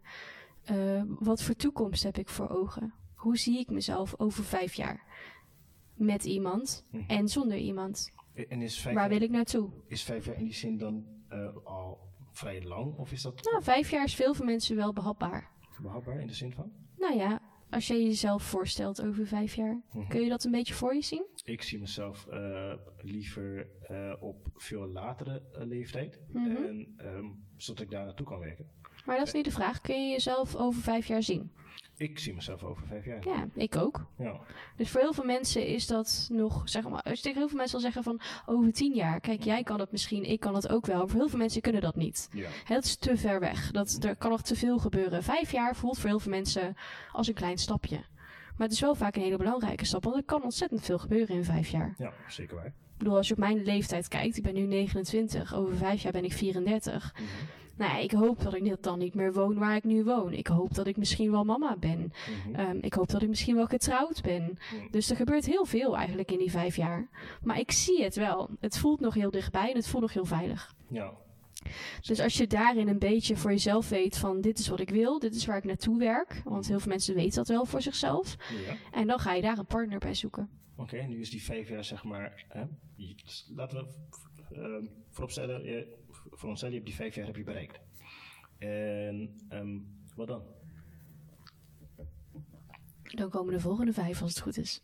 [0.64, 2.92] eh, wat voor toekomst heb ik voor ogen?
[3.14, 5.03] Hoe zie ik mezelf over vijf jaar?
[5.94, 7.05] Met iemand Mhm.
[7.11, 8.11] en zonder iemand.
[8.48, 9.70] En is vijf, Waar jaar, wil ik naartoe?
[9.87, 11.98] is vijf jaar in die zin dan eh, al
[12.31, 12.96] vrij lang?
[12.96, 15.51] Of is dat Nou, vijf jaar is veel voor mensen wel behapbaar.
[15.83, 16.72] behapbaar in de zin van?
[16.96, 20.09] Nou ja, als je jezelf voorstelt over vijf jaar, Mhm.
[20.09, 21.26] kun je dat een beetje voor je zien?
[21.44, 26.20] Ik zie mezelf eh, liever eh, op veel latere eh, leeftijd.
[26.33, 26.46] Mhm.
[26.57, 27.26] En ehm,
[27.57, 28.66] zodat ik daar naartoe kan werken.
[29.07, 29.81] Maar dat is niet de vraag.
[29.81, 31.52] Kun je jezelf over vijf jaar zien?
[31.98, 33.28] Ik zie mezelf over vijf jaar.
[33.28, 34.06] Ja, ik ook.
[34.18, 34.40] Ja.
[34.76, 37.56] Dus voor heel veel mensen is dat nog, zeg maar, als je tegen heel veel
[37.56, 40.68] mensen zal zeggen van over tien jaar, kijk, jij kan het misschien, ik kan het
[40.68, 40.98] ook wel.
[40.98, 42.28] Maar voor heel veel mensen kunnen dat niet.
[42.32, 42.48] ja.
[42.64, 43.70] Het is te ver weg.
[43.70, 45.22] Dat, er kan nog te veel gebeuren.
[45.22, 46.76] Vijf jaar voelt voor heel veel mensen
[47.12, 47.96] als een klein stapje.
[48.56, 51.37] Maar het is wel vaak een hele belangrijke stap, want er kan ontzettend veel gebeuren
[51.37, 51.94] in vijf jaar.
[51.98, 52.66] Ja, zeker waar.
[52.66, 56.12] Ik bedoel, als je op mijn leeftijd kijkt, ik ben nu 29, over vijf jaar
[56.12, 57.12] ben ik 34.
[57.14, 57.24] Mhm.
[57.78, 60.32] Nou ja, ik hoop dat ik dan niet meer woon waar ik nu woon.
[60.32, 62.12] Ik hoop dat ik misschien wel mama ben.
[62.46, 62.54] Mhm.
[62.54, 64.58] Ehm, ik hoop dat ik misschien wel getrouwd ben.
[64.90, 67.08] Dus er gebeurt heel veel eigenlijk in die vijf jaar.
[67.42, 68.50] Maar ik zie het wel.
[68.60, 70.74] Het voelt nog heel dichtbij en het voelt nog heel veilig.
[70.88, 71.12] Ja.
[72.00, 75.18] Dus als je daarin een beetje voor jezelf weet van dit is wat ik wil,
[75.18, 76.42] dit is waar ik naartoe werk.
[76.44, 78.36] Want heel veel mensen weten dat wel voor zichzelf.
[78.66, 78.76] ja.
[78.98, 80.48] En dan ga je daar een partner bij zoeken.
[80.76, 82.44] Oké, nu is die vijf jaar zeg maar.
[82.48, 82.64] Hè,
[83.54, 83.86] laten we
[84.54, 84.86] ehm
[85.18, 85.96] vooropstellen, je,
[86.38, 87.81] voor onszelf, je hebt die vijf jaar heb je bereikt.
[88.59, 89.79] En ehm,
[90.14, 90.42] wat dan?
[93.03, 94.83] Dan komen de volgende vijf als het goed is.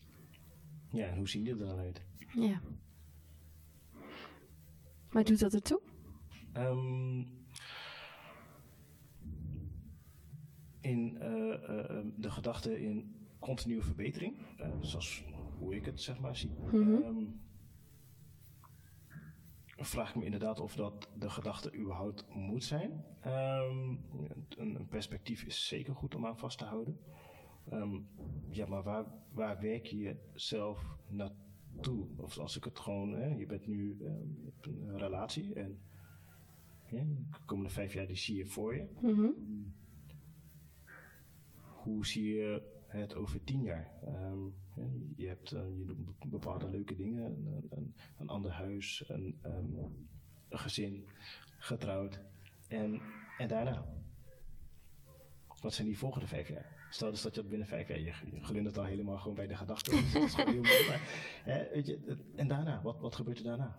[0.90, 2.02] Ja, en hoe zien die er dan uit?
[2.34, 2.60] Ja.
[5.10, 5.80] Maar doet dat ertoe?
[6.52, 7.22] Ehm,
[10.80, 15.24] in eh, eh, ehm, de gedachte in continue verbetering, eh, zoals
[15.58, 17.24] hoe ik het zeg maar zie, Mhm.
[19.84, 23.04] Vraag ik me inderdaad of dat de gedachte überhaupt moet zijn.
[23.20, 23.88] Ehm,
[24.56, 26.98] een, een perspectief is zeker goed om aan vast te houden.
[27.70, 28.00] Ehm,
[28.48, 32.06] ja, maar waar, waar werk je zelf naartoe?
[32.16, 35.78] Of als ik het gewoon, hè, je bent nu je hebt een relatie en
[36.86, 38.86] ja, de komende vijf jaar die zie je voor je.
[39.00, 39.28] Mhm.
[41.56, 43.92] Hoe zie je het over tien jaar?
[44.04, 44.38] Ehm,
[45.16, 47.24] je hebt eh, je doet bepaalde leuke dingen,
[47.70, 49.76] een, een, ander huis, een, ehm,
[50.48, 51.08] een gezin,
[51.58, 52.20] getrouwd.
[52.68, 53.00] En,
[53.38, 53.84] en daarna?
[55.60, 56.86] Wat zijn die volgende vijf jaar?
[56.90, 59.46] Stel dus dat je dat binnen vijf jaar, je, je glundert al helemaal gewoon bij
[59.46, 59.90] de gedachte.
[62.36, 62.82] En daarna?
[62.82, 63.78] Wat, wat gebeurt er daarna?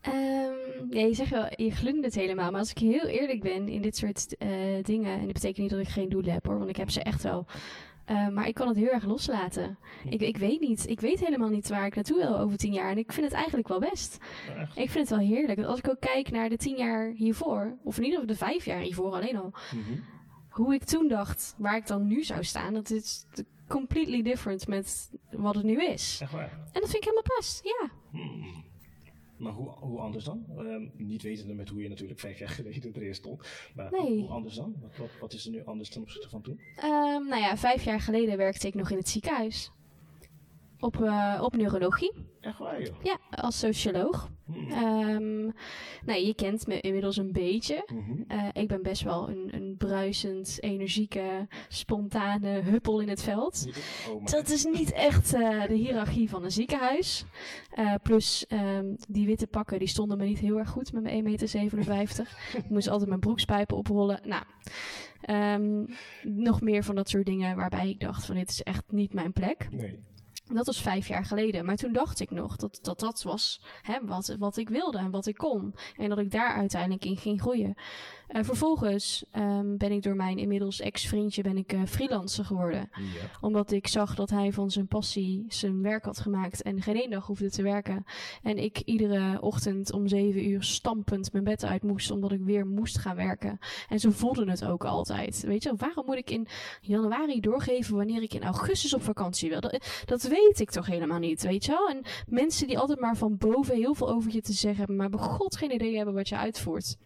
[0.00, 0.59] Ehm,
[0.90, 2.50] ja, je zegt wel, je glundert helemaal.
[2.50, 4.48] Maar als ik heel eerlijk ben in dit soort eh,
[4.82, 7.02] dingen, en dat betekent niet dat ik geen doelen heb hoor, want ik heb ze
[7.02, 7.46] echt wel.
[8.04, 9.78] Eh, maar ik kan het heel erg loslaten.
[10.08, 10.88] Ik, ik weet niet.
[10.88, 12.90] Ik weet helemaal niet waar ik naartoe wil over tien jaar.
[12.90, 14.18] En ik vind het eigenlijk wel best.
[14.58, 14.76] Echt?
[14.78, 15.56] Ik vind het wel heerlijk.
[15.58, 18.40] Want Als ik ook kijk naar de tien jaar hiervoor, of in ieder geval de
[18.44, 19.98] vijf jaar hiervoor alleen al, Mhm.
[20.48, 23.24] hoe ik toen dacht waar ik dan nu zou staan, dat is
[23.68, 26.18] completely different met wat het nu is.
[26.22, 26.50] Echt waar?
[26.72, 27.88] En dat vind ik helemaal best, ja.
[28.10, 28.64] Hmm.
[29.40, 30.44] Maar hoe, hoe anders dan?
[30.58, 33.48] Ehm, niet wetende met hoe je natuurlijk vijf jaar geleden erin stond.
[33.74, 34.20] Maar Nee.
[34.20, 34.74] hoe anders dan?
[34.80, 36.60] Wat, wat, wat is er nu anders ten opzichte van toen?
[36.76, 39.70] Ehm, nou ja, vijf jaar geleden werkte ik nog in het ziekenhuis.
[40.78, 42.94] Op, eh, op neurologie, Echt waar joh?
[43.02, 44.30] ja, als socioloog.
[44.70, 45.42] Ehm,
[46.04, 47.84] nou, je kent me inmiddels een beetje.
[47.86, 48.22] Mhm.
[48.28, 53.68] Eh, ik ben best wel een, een bruisend, energieke, spontane huppel in het veld.
[54.10, 57.24] Oh, Dat is niet echt eh, de hiërarchie van een ziekenhuis.
[57.70, 61.38] Eh, plus ehm, die witte pakken die stonden me niet heel erg goed met mijn
[61.38, 62.36] 1,57 meter.
[62.64, 64.20] ik moest altijd mijn broekspijpen oprollen.
[64.24, 64.44] Nou,
[65.20, 65.84] ehm,
[66.22, 69.32] nog meer van dat soort dingen waarbij ik dacht van dit is echt niet mijn
[69.32, 69.68] plek.
[69.70, 69.98] Nee.
[70.52, 71.64] Dat was vijf jaar geleden.
[71.64, 75.26] Maar toen dacht ik nog dat dat, was hè, wat, wat ik wilde en wat
[75.26, 75.74] ik kon.
[75.96, 77.74] En dat ik daar uiteindelijk in ging groeien.
[78.30, 83.00] Eh, vervolgens ehm, ben ik door mijn inmiddels ex-vriendje ben ik, eh, freelancer geworden Ja.
[83.40, 87.10] omdat ik zag dat hij van zijn passie zijn werk had gemaakt en geen één
[87.10, 88.04] dag hoefde te werken.
[88.42, 92.66] En ik iedere ochtend om zeven uur stampend mijn bed uit moest, omdat ik weer
[92.66, 93.58] moest gaan werken.
[93.88, 95.40] En zo voelde het ook altijd.
[95.40, 96.46] Weet je, waarom moet ik in
[96.80, 99.60] januari doorgeven wanneer ik in augustus op vakantie wil?
[99.60, 101.88] Dat, dat weet ik toch helemaal niet, weet je wel?
[101.88, 105.10] En mensen die altijd maar van boven heel veel over je te zeggen hebben, maar
[105.10, 106.96] bij god geen idee hebben wat je uitvoert.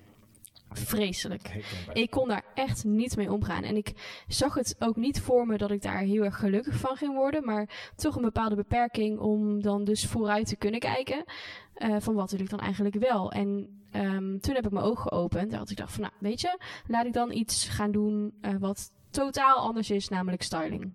[0.78, 1.64] Vreselijk.
[1.92, 3.62] Ik kon daar echt niet mee omgaan.
[3.62, 6.96] En ik zag het ook niet voor me dat ik daar heel erg gelukkig van
[6.96, 7.44] ging worden.
[7.44, 11.24] Maar toch een bepaalde beperking om dan dus vooruit te kunnen kijken.
[11.74, 13.32] eh, van wat wil ik dan eigenlijk wel?
[13.32, 15.52] En ehm, toen heb ik mijn ogen geopend.
[15.52, 18.54] En had ik dacht van, nou weet je, laat ik dan iets gaan doen eh,
[18.58, 20.92] wat totaal anders is, namelijk styling.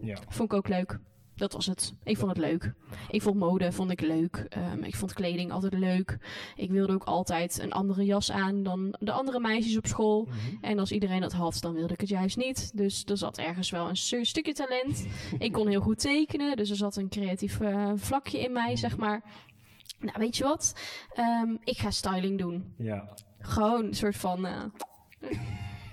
[0.00, 0.16] Ja.
[0.28, 0.98] Vond ik ook leuk.
[1.38, 1.92] Dat was het.
[2.04, 2.72] Ik vond het leuk.
[3.10, 4.46] Ik vond mode vond ik leuk.
[4.48, 6.18] Ehm, ik vond kleding altijd leuk.
[6.56, 10.24] Ik wilde ook altijd een andere jas aan dan de andere meisjes op school.
[10.24, 10.36] Mhm.
[10.64, 12.70] En als iedereen dat had, dan wilde ik het juist niet.
[12.76, 15.06] Dus er zat ergens wel een stu- stukje talent.
[15.38, 18.96] ik kon heel goed tekenen, dus er zat een creatief eh, vlakje in mij, zeg
[18.96, 19.22] maar.
[20.00, 20.74] Nou, weet je wat?
[21.14, 22.74] Ehm, ik ga styling doen.
[22.78, 23.08] Ja.
[23.40, 24.46] Gewoon een soort van.
[24.46, 24.62] eh,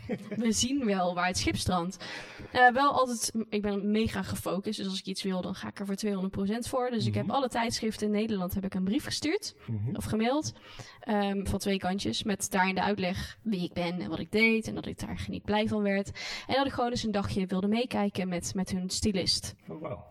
[0.46, 1.98] we zien wel waar het schip strandt.
[2.52, 4.78] Eh, wel altijd, ik ben mega gefocust.
[4.78, 6.90] Dus als ik iets wil, dan ga ik er voor 200% voor.
[6.90, 7.36] Dus ik heb Mhm.
[7.36, 9.96] alle tijdschriften in Nederland heb ik een brief gestuurd Mhm.
[9.96, 10.54] of gemaild.
[11.00, 12.24] ehm, van twee kantjes.
[12.24, 14.68] Met daarin de uitleg wie ik ben en wat ik deed.
[14.68, 16.12] En dat ik daar niet blij van werd.
[16.48, 19.56] En dat ik gewoon eens een dagje wilde meekijken met, met hun stylist.
[19.68, 20.04] Oh, wauw.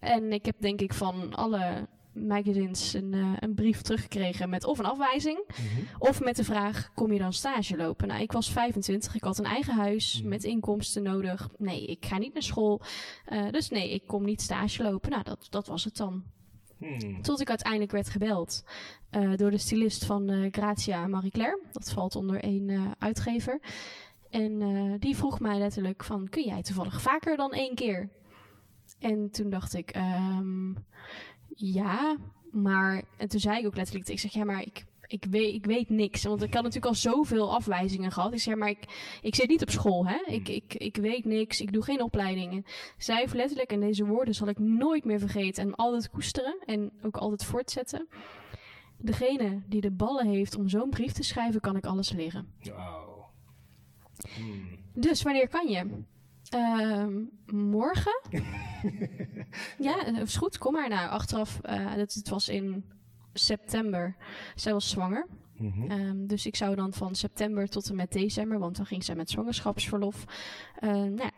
[0.00, 4.78] En ik heb denk ik van alle magazines een, eh, een brief teruggekregen met of
[4.78, 5.44] een afwijzing.
[5.48, 5.82] Mhm.
[5.98, 8.08] Of met de vraag, kom je dan stage lopen?
[8.08, 10.28] Nou, ik was 25, ik had een eigen huis Mhm.
[10.28, 11.48] met inkomsten nodig.
[11.58, 12.80] Nee, ik ga niet naar school.
[13.24, 15.10] Eh, dus nee, ik kom niet stage lopen.
[15.10, 16.22] Nou, dat, dat was het dan.
[16.78, 17.22] Hmm.
[17.22, 18.64] Tot ik uiteindelijk werd gebeld
[19.10, 21.60] eh, door de stylist van Grazia Marie Claire.
[21.72, 23.60] Dat valt onder één uitgever.
[24.30, 28.10] En die vroeg mij letterlijk van, kun jij toevallig vaker dan één keer?
[28.98, 30.72] En toen dacht ik, ehm,
[31.54, 32.16] ja,
[32.50, 33.02] maar...
[33.16, 35.88] En toen zei ik ook letterlijk, ik zeg, ja, maar ik, ik, weet, ik weet
[35.88, 36.24] niks.
[36.24, 38.32] Want ik had natuurlijk al zoveel afwijzingen gehad.
[38.32, 40.22] Ik zeg, maar ik, ik zit niet op school, hè.
[40.26, 42.64] Ik, ik, ik weet niks, ik doe geen opleidingen.
[42.96, 46.92] Zij heeft letterlijk, en deze woorden zal ik nooit meer vergeten en altijd koesteren en
[47.02, 48.08] ook altijd voortzetten.
[48.98, 52.52] Degene die de ballen heeft om zo'n brief te schrijven, kan ik alles leren.
[54.36, 54.78] Hmm.
[54.94, 56.02] Dus wanneer kan je?
[56.52, 58.20] Ehm, morgen?
[59.78, 60.58] ja, dat is goed.
[60.58, 60.88] Kom maar.
[60.88, 62.84] Nou, achteraf, eh, het, het was in
[63.32, 64.16] september.
[64.54, 65.26] Zij was zwanger.
[65.56, 65.90] Mhm.
[65.90, 69.14] Ehm, dus ik zou dan van september tot en met december, want dan ging zij
[69.14, 70.24] met zwangerschapsverlof,
[70.78, 71.30] eh, nou,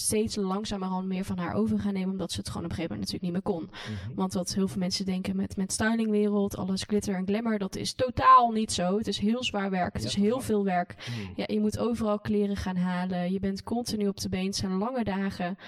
[0.00, 2.96] steeds langzamerhand meer van haar over gaan nemen, omdat ze het gewoon op een gegeven
[2.96, 3.70] moment natuurlijk niet meer kon.
[3.70, 4.14] Mhm.
[4.14, 7.92] Want wat heel veel mensen denken met, met stylingwereld, alles glitter en glamour, dat is
[7.92, 8.96] totaal niet zo.
[8.96, 10.94] Het is heel zwaar werk, het Ja, is heel veel werk.
[11.04, 11.32] Hmm.
[11.36, 14.78] Ja, je moet overal kleren gaan halen, je bent continu op de been, het zijn
[14.78, 15.58] lange dagen.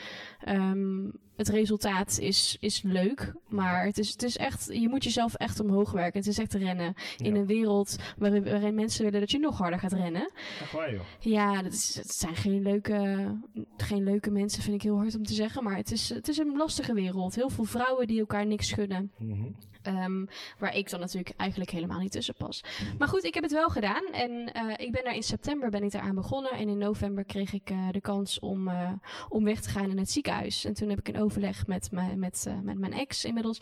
[0.44, 1.04] Ehm,
[1.46, 5.60] het resultaat is, is leuk, maar het is, het is echt, je moet jezelf echt
[5.60, 6.18] omhoog werken.
[6.18, 7.40] Het is echt rennen in Ja.
[7.40, 10.30] een wereld waarin, waarin mensen willen dat je nog harder gaat rennen.
[10.60, 11.00] Echt waar, joh.
[11.20, 13.26] Ja, dat, is, het zijn geen leuke,
[13.76, 15.64] geen leuke mensen, vind ik heel hard om te zeggen.
[15.64, 17.34] Maar het is, het is een lastige wereld.
[17.34, 19.10] Heel veel vrouwen die elkaar niks gunnen.
[19.18, 19.44] Mhm.
[19.82, 20.24] Ehm,
[20.58, 22.64] waar ik dan natuurlijk eigenlijk helemaal niet tussen pas.
[22.98, 24.04] Maar goed, ik heb het wel gedaan.
[24.12, 26.52] En eh, ik ben daar in september ben ik daaraan begonnen.
[26.52, 28.92] En in november kreeg ik eh, de kans om, eh,
[29.28, 30.64] om weg te gaan in het ziekenhuis.
[30.64, 33.60] En toen heb ik een overleg met, met, met mijn ex inmiddels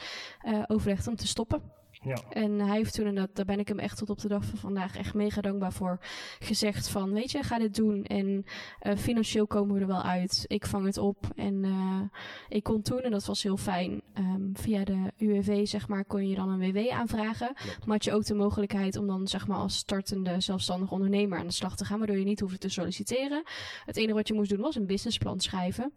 [0.67, 1.63] overlegd om te stoppen.
[2.03, 2.23] Ja.
[2.31, 4.45] En hij heeft toen, en dat, daar ben ik hem echt tot op de dag
[4.45, 5.99] van vandaag echt mega dankbaar voor,
[6.39, 8.05] gezegd van, weet je, ga dit doen.
[8.05, 8.45] En
[8.79, 10.45] eh, financieel komen we er wel uit.
[10.47, 11.27] Ik vang het op.
[11.37, 12.01] En eh,
[12.49, 16.29] ik kon toen, en dat was heel fijn, ehm, via de UWV, zeg maar, kon
[16.29, 17.55] je dan een WW aanvragen.
[17.55, 17.87] Klopt.
[17.87, 21.47] Maar had je ook de mogelijkheid om dan, zeg maar, als startende zelfstandig ondernemer aan
[21.47, 23.43] de slag te gaan, waardoor je niet hoefde te solliciteren.
[23.85, 25.93] Het enige wat je moest doen was een businessplan schrijven.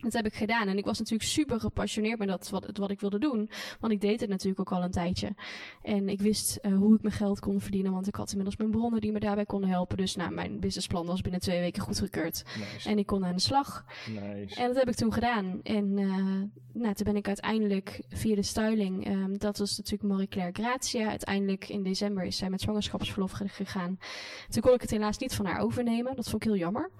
[0.00, 0.68] Dat heb ik gedaan.
[0.68, 3.50] En ik was natuurlijk super gepassioneerd met dat, wat, wat ik wilde doen.
[3.80, 5.34] Want ik deed het natuurlijk ook al een tijdje.
[5.82, 7.92] En ik wist eh, hoe ik mijn geld kon verdienen.
[7.92, 9.96] Want ik had inmiddels mijn bronnen die me daarbij konden helpen.
[9.96, 12.42] Dus nou, mijn businessplan was binnen twee weken goedgekeurd.
[12.58, 12.88] Nice.
[12.88, 13.84] En ik kon aan de slag.
[14.08, 14.60] nice.
[14.60, 15.60] En dat heb ik toen gedaan.
[15.62, 16.06] En eh,
[16.82, 21.08] nou, toen ben ik uiteindelijk via de styling, ehm, dat was natuurlijk Marie-Claire Gratia.
[21.08, 23.98] Uiteindelijk in december is zij met zwangerschapsverlof ge- gegaan.
[24.48, 26.16] Toen kon ik het helaas niet van haar overnemen.
[26.16, 26.90] Dat vond ik heel jammer.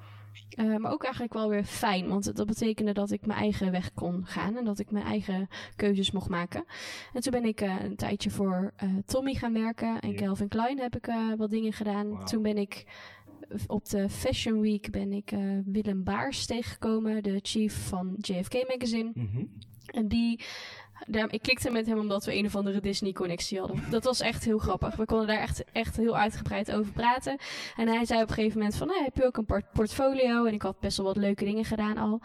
[0.51, 3.93] Eh, maar ook eigenlijk wel weer fijn, want dat betekende dat ik mijn eigen weg
[3.95, 6.65] kon gaan en dat ik mijn eigen keuzes mocht maken.
[7.13, 10.17] En toen ben ik eh, een tijdje voor eh, Tommy gaan werken en Ja.
[10.17, 12.25] Calvin Klein heb ik wat dingen gedaan.
[12.25, 12.85] Toen ben ik
[13.67, 15.33] op de Fashion Week ben ik
[15.65, 19.11] Willem Baars tegengekomen, de chief van JFK Magazine.
[19.15, 19.45] Mhm.
[19.87, 20.41] En die,
[21.31, 23.83] ik klikte met hem omdat we een of andere Disney-connectie hadden.
[23.91, 24.97] Dat was echt heel grappig.
[24.97, 27.39] We konden daar echt, echt heel uitgebreid over praten.
[27.77, 30.45] En hij zei op een gegeven moment van, nou, heb je ook een port- portfolio?
[30.45, 32.21] En ik had best wel wat leuke dingen gedaan al.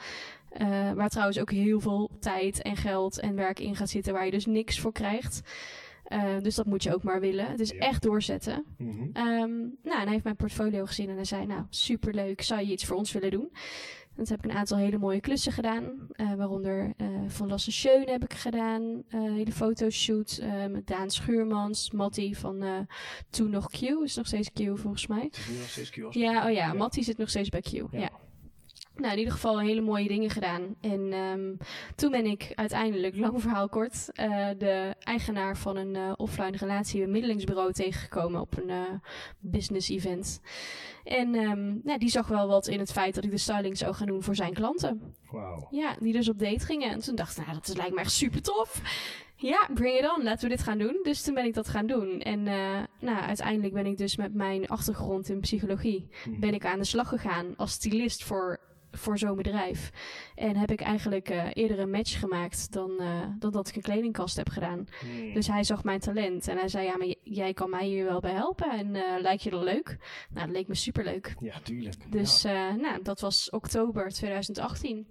[0.50, 4.26] Eh, waar trouwens ook heel veel tijd en geld en werk in gaat zitten, waar
[4.26, 5.42] je dus niks voor krijgt.
[6.06, 7.46] Eh, dus dat moet je ook maar willen.
[7.46, 7.78] Het is Ja.
[7.78, 8.66] echt doorzetten.
[8.78, 9.04] Mhm.
[9.14, 12.72] Ehm, nou, en hij heeft mijn portfolio gezien en hij zei, nou, superleuk, zou je
[12.72, 13.52] iets voor ons willen doen?
[14.18, 16.08] En toen heb ik een aantal hele mooie klussen gedaan.
[16.12, 19.04] eh, waaronder eh Van Lasse Schöne heb ik gedaan.
[19.10, 21.92] eh hele fotoshoot met Daan Schuurmans.
[21.92, 22.88] Mattie van
[23.30, 23.82] toen nog Q.
[23.82, 25.30] Is nog steeds Q volgens mij.
[25.32, 26.74] Is nog steeds Q Ja, oh ja, Ja.
[26.74, 27.72] Mattie zit nog steeds bij Q.
[27.72, 27.88] Ja.
[27.92, 28.10] Ja.
[28.98, 30.76] Nou, in ieder geval hele mooie dingen gedaan.
[30.82, 31.54] En ehm,
[31.96, 37.02] toen ben ik uiteindelijk, lang verhaal kort, eh, de eigenaar van een eh, offline relatie
[37.02, 38.82] bemiddelingsbureau tegengekomen op een eh,
[39.40, 40.42] business event.
[41.04, 43.94] En ehm, nou, die zag wel wat in het feit dat ik de styling zou
[43.94, 45.16] gaan doen voor zijn klanten.
[45.32, 45.68] Wauw.
[45.72, 46.92] Ja, die dus op date gingen.
[46.92, 48.82] En toen dacht ik, nou, dat is- lijkt me echt super tof.
[49.38, 50.24] Ja, bring it on.
[50.24, 51.00] Laten we dit gaan doen.
[51.04, 52.20] Dus toen ben ik dat gaan doen.
[52.22, 52.44] En
[53.00, 56.08] nou, uiteindelijk ben ik dus met mijn achtergrond in psychologie...
[56.24, 56.40] Hm.
[56.40, 58.60] ben ik aan de slag gegaan als stylist voor,
[58.98, 59.90] voor zo'n bedrijf.
[60.36, 63.82] En heb ik eigenlijk eh, eerder een match gemaakt dan, eh, dan dat ik een
[63.82, 64.88] kledingkast heb gedaan.
[65.00, 65.34] Hm.
[65.34, 68.20] Dus hij zag mijn talent en hij zei, ja, maar jij kan mij hier wel
[68.20, 68.72] bij helpen.
[68.72, 69.98] En eh, lijkt je dat leuk?
[70.34, 71.36] Nou, dat leek me superleuk.
[71.40, 72.12] Ja, tuurlijk.
[72.12, 72.76] Dus Ja.
[72.76, 75.08] nou, dat was oktober 2018.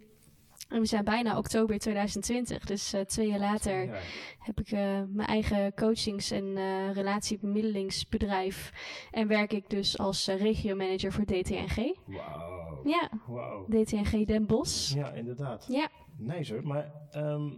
[0.69, 2.65] En we zijn bijna oktober 2020.
[2.65, 4.03] Dus eh, twee jaar later
[4.39, 8.73] heb ik eh, mijn eigen coachings- en eh relatiebemiddelingsbedrijf.
[9.11, 11.97] En werk ik dus als regiomanager voor DTNG.
[12.07, 12.81] Wauw.
[12.85, 13.67] Ja, Wauw.
[13.69, 14.95] DTNG Den Bosch.
[14.95, 15.67] Ja, inderdaad.
[15.69, 15.89] Ja.
[16.17, 16.67] Nice hoor.
[16.67, 17.51] Maar ehm,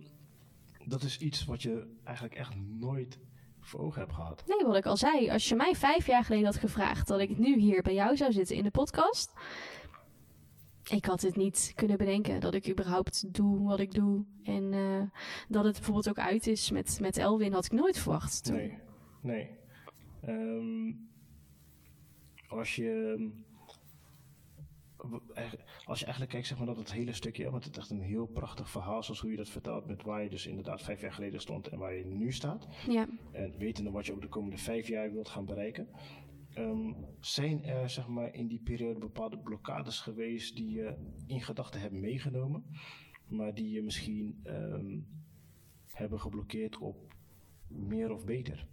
[0.85, 3.19] dat is iets wat je eigenlijk echt nooit
[3.61, 4.43] voor ogen hebt gehad.
[4.47, 5.31] Nee, wat ik al zei.
[5.31, 8.33] Als je mij vijf jaar geleden had gevraagd dat ik nu hier bij jou zou
[8.33, 9.33] zitten in de podcast.
[10.91, 14.25] Ik had het niet kunnen bedenken dat ik überhaupt doe wat ik doe.
[14.43, 15.03] En eh,
[15.49, 18.45] dat het bijvoorbeeld ook uit is met, met Elwin had ik nooit verwacht.
[18.45, 18.57] Toen.
[18.57, 18.79] Nee.
[19.21, 19.51] Nee.
[20.21, 20.93] Ehm,
[22.49, 23.31] als je...
[25.85, 28.01] Als je eigenlijk kijkt, zeg maar, dat het hele stukje, want het is echt een
[28.01, 31.13] heel prachtig verhaal, zoals hoe je dat vertelt, met waar je dus inderdaad vijf jaar
[31.13, 32.67] geleden stond en waar je nu staat.
[32.89, 33.09] Ja.
[33.33, 35.89] En wetende wat je ook de komende vijf jaar wilt gaan bereiken.
[36.57, 41.81] Ehm, zijn er zeg maar, in die periode bepaalde blokkades geweest die je in gedachten
[41.81, 42.65] hebt meegenomen,
[43.29, 44.99] maar die je misschien ehm,
[45.87, 47.15] hebben geblokkeerd op
[47.69, 48.67] meer of beter?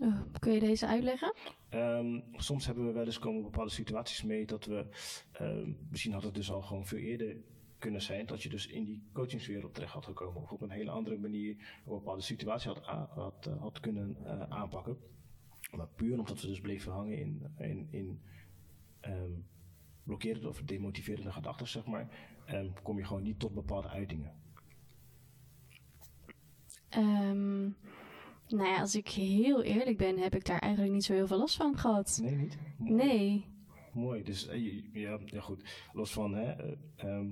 [0.00, 1.34] Oh, kun je deze uitleggen?
[1.68, 4.86] Ehm, soms hebben we wel eens komen bepaalde situaties mee dat we,
[5.90, 7.36] misschien had het dus al gewoon veel eerder
[7.78, 10.42] kunnen zijn, dat je dus in die coachingswereld terecht had gekomen.
[10.42, 14.40] Of op een hele andere manier een bepaalde situatie had, had, eh, had kunnen eh,
[14.40, 14.98] aanpakken.
[15.76, 18.20] Maar puur omdat we dus bleven hangen in, in, in
[19.00, 19.30] ehm,
[20.02, 22.08] blokkerende of demotiverende gedachten, zeg maar,
[22.46, 24.34] ehm, kom je gewoon niet tot bepaalde uitingen.
[26.88, 27.60] Ehm,
[28.48, 31.38] nou ja, als ik heel eerlijk ben, heb ik daar eigenlijk niet zo heel veel
[31.38, 32.18] last van gehad.
[32.22, 32.58] Nee, niet?
[32.78, 32.92] Mooi.
[32.94, 33.46] Nee.
[33.92, 35.88] Mooi, dus eh, ja, ja goed.
[35.92, 36.52] Los van, hè,
[36.96, 37.24] eh,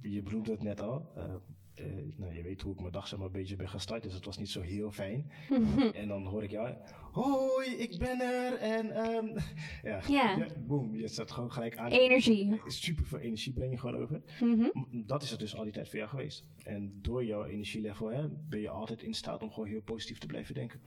[0.00, 1.12] je benoemde het net al.
[1.16, 1.34] eh,
[1.82, 4.14] eh, nou, je weet hoe ik mijn dag zeg maar, een beetje ben gestart, dus
[4.14, 5.30] het was niet zo heel fijn.
[5.94, 6.74] en dan hoor ik jou,
[7.12, 8.54] hoi, ik ben er.
[8.58, 9.38] En ehm,
[9.90, 10.46] ja, Ja.
[10.66, 11.90] boom, je zet gewoon gelijk aan.
[11.90, 12.60] Energie.
[12.66, 14.22] Super veel energie breng je gewoon over.
[14.40, 14.68] Mhm.
[15.06, 16.44] Dat is het dus al die tijd voor jou geweest.
[16.64, 20.26] En door jouw energielevel hè, ben je altijd in staat om gewoon heel positief te
[20.26, 20.80] blijven denken.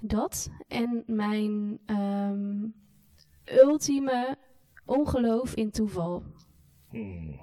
[0.00, 2.66] Dat en mijn ehm,
[3.44, 4.36] ultieme
[4.86, 6.22] ongeloof in toeval.
[6.88, 7.40] Hmm.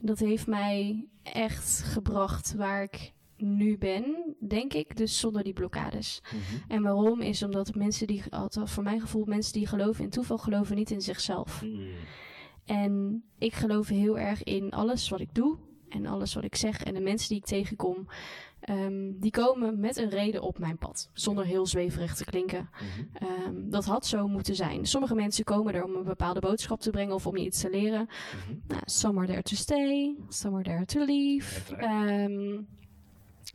[0.00, 6.22] Dat heeft mij echt gebracht waar ik nu ben, denk ik, dus zonder die blokkades.
[6.24, 6.72] Mhm.
[6.72, 10.38] En waarom is omdat mensen die, althans voor mijn gevoel, mensen die geloven in toeval,
[10.38, 11.60] geloven niet in zichzelf.
[11.60, 11.88] Hmm.
[12.64, 15.58] En ik geloof heel erg in alles wat ik doe
[15.94, 16.82] en alles wat ik zeg.
[16.82, 18.06] En de mensen die ik tegenkom,
[18.60, 21.10] ehm, die komen met een reden op mijn pad.
[21.12, 22.68] Zonder heel zweverig te klinken.
[22.72, 23.24] Mhm.
[23.24, 24.86] Ehm, dat had zo moeten zijn.
[24.86, 27.70] Sommige mensen komen er om een bepaalde boodschap te brengen of om je iets te
[27.70, 28.08] leren.
[28.08, 28.56] Mhm.
[28.68, 31.76] Nou, some are there to stay, some are there to leave.
[31.76, 32.60] Ehm,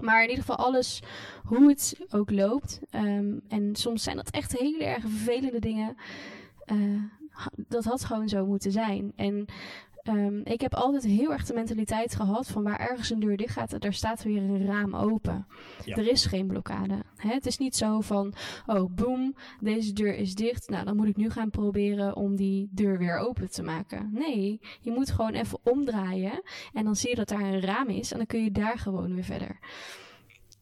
[0.01, 1.01] maar in ieder geval alles,
[1.43, 2.79] hoe het ook loopt.
[3.47, 5.95] En soms zijn dat echt hele erg vervelende dingen.
[6.65, 7.03] Eh,
[7.55, 9.13] dat had gewoon zo moeten zijn.
[9.15, 9.45] En
[10.03, 13.53] ehm, ik heb altijd heel erg de mentaliteit gehad van waar ergens een deur dicht
[13.53, 15.47] gaat, daar staat weer een raam open.
[15.85, 15.95] Ja.
[15.95, 17.03] Er is geen blokkade.
[17.15, 17.33] Hè?
[17.33, 18.33] Het is niet zo van,
[18.65, 20.69] oh boem, deze deur is dicht.
[20.69, 24.09] Nou, dan moet ik nu gaan proberen om die deur weer open te maken.
[24.13, 26.41] Nee, je moet gewoon even omdraaien
[26.73, 29.13] en dan zie je dat daar een raam is en dan kun je daar gewoon
[29.13, 29.59] weer verder.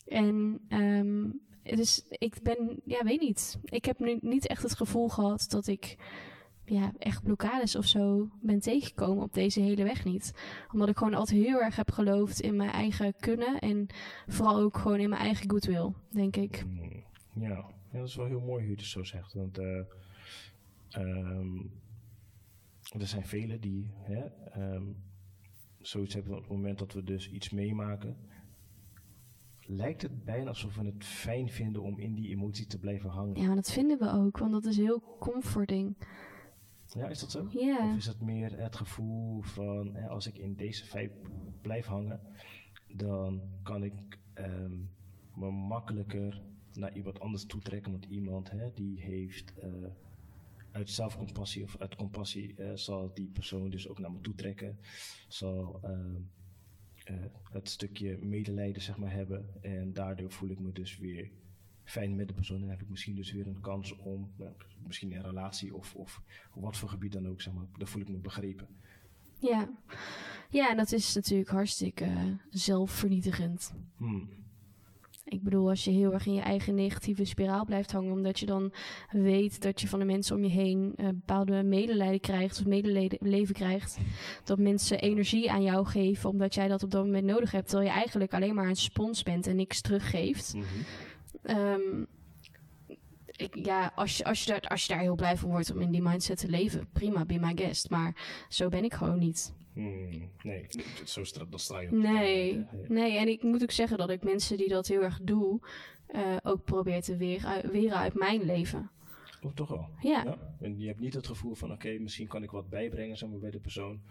[0.08, 0.62] En
[1.76, 3.58] dus ik ben, ja, weet niet.
[3.64, 5.98] Ik heb nu niet echt het gevoel gehad dat ik
[6.70, 10.34] ja, echt blokkades of zo ben tegengekomen op deze hele weg niet.
[10.74, 13.88] Omdat ik gewoon altijd heel erg heb geloofd in mijn eigen kunnen en
[14.28, 16.66] vooral ook gewoon in mijn eigen goodwill, denk ik.
[16.68, 17.04] Mm,
[17.34, 17.48] Ja.
[17.92, 19.34] ja, dat is wel heel mooi hoe je het zo zegt.
[19.34, 19.80] Want eh,
[20.90, 21.58] ehm,
[23.00, 24.84] er zijn velen die hè, ehm,
[25.80, 28.18] zoiets hebben op het moment dat we dus iets meemaken.
[29.70, 33.36] Lijkt het bijna alsof we het fijn vinden om in die emotie te blijven hangen.
[33.42, 35.96] Ja, maar dat vinden we ook, want dat is heel comforting.
[36.98, 37.44] Ja, is dat zo?
[37.44, 41.14] Of is het meer het gevoel van hè, als ik in deze vibe
[41.62, 42.22] blijf hangen,
[42.88, 44.78] dan kan ik ehm,
[45.36, 46.42] me makkelijker
[46.74, 47.92] naar iemand anders toetrekken.
[47.92, 49.70] Want iemand hè, die heeft eh,
[50.72, 54.80] uit zelfcompassie of uit compassie eh, zal die persoon dus ook naar me toetrekken.
[55.28, 56.16] Zal ehm,
[57.04, 59.50] eh, het stukje medelijden zeg maar hebben.
[59.62, 61.32] En daardoor voel ik me dus weer
[61.88, 62.62] fijn met de persoon.
[62.62, 64.52] En heb ik misschien dus weer een kans om, nou,
[64.86, 66.22] misschien in een relatie of, of
[66.54, 68.68] wat voor gebied dan ook, zeg maar, dan voel ik me begrepen.
[69.40, 69.70] Ja.
[70.50, 73.74] ja, en dat is natuurlijk hartstikke zelfvernietigend.
[73.98, 74.30] Hmm.
[75.30, 78.46] Ik bedoel, als je heel erg in je eigen negatieve spiraal blijft hangen, omdat je
[78.46, 78.74] dan
[79.12, 83.56] weet dat je van de mensen om je heen eh, bepaalde medelijden krijgt of medeleven
[83.56, 83.98] krijgt,
[84.44, 87.90] dat mensen energie aan jou geven omdat jij dat op dat moment nodig hebt, terwijl
[87.90, 90.54] je eigenlijk alleen maar een spons bent en niks teruggeeft.
[90.54, 90.66] Mhm.
[91.44, 92.04] Ehm,
[93.26, 95.82] ik, ja, als je, als, je daar, als je daar heel blij van wordt om
[95.82, 97.90] in die mindset te leven, prima, be my guest.
[97.90, 99.54] Maar zo ben ik gewoon niet.
[99.74, 100.30] Hmm.
[100.44, 100.68] Nee,
[101.06, 101.94] zo stra dat straal je op.
[101.94, 102.88] Nee, Ja, ja.
[102.88, 105.62] nee, en ik moet ook zeggen dat ik mensen die dat heel erg doen,
[106.08, 108.92] eh, ook probeer te weren, weren uit mijn leven.
[109.42, 109.90] Oh, toch wel?
[110.02, 110.38] Ja, Ja.
[110.60, 113.40] En je hebt niet het gevoel van, oké, misschien kan ik wat bijbrengen zeg maar,
[113.40, 114.02] bij de persoon.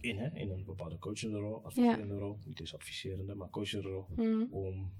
[0.00, 2.38] In, hè, in een bepaalde coachende rol, adviserende rol.
[2.44, 4.06] Niet eens adviserende, maar coachende rol.
[4.14, 4.44] Hm.
[4.50, 4.90] Om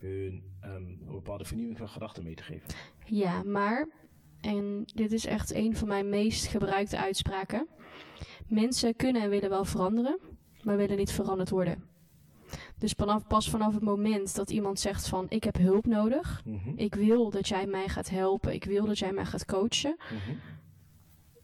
[0.00, 2.68] hun ehm, een bepaalde vernieuwing van gedachten mee te geven.
[3.06, 3.88] ja, maar,
[4.40, 7.66] en dit is echt een van mijn meest gebruikte uitspraken.
[8.46, 10.18] Mensen kunnen en willen wel veranderen,
[10.62, 11.84] maar willen niet veranderd worden.
[12.78, 16.72] Dus vanaf, pas vanaf het moment dat iemand zegt van ik heb hulp nodig, Mhm.
[16.76, 20.36] ik wil dat jij mij gaat helpen, ik wil dat jij mij gaat coachen, Mhm.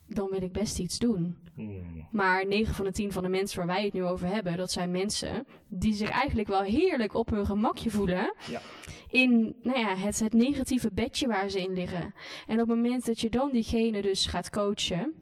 [0.09, 1.36] Dan wil ik best iets doen.
[1.54, 2.09] Hmm.
[2.11, 4.70] Maar 9 van de 10 van de mensen waar wij het nu over hebben, dat
[4.70, 8.34] zijn mensen die zich eigenlijk wel heerlijk op hun gemakje voelen.
[8.50, 8.61] Ja.
[9.09, 12.14] In nou ja, het, het negatieve bedje waar ze in liggen.
[12.46, 15.14] En op het moment dat je dan diegene dus gaat coachen,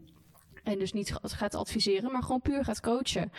[0.62, 3.32] en dus niet ga- gaat adviseren, maar gewoon puur gaat coachen,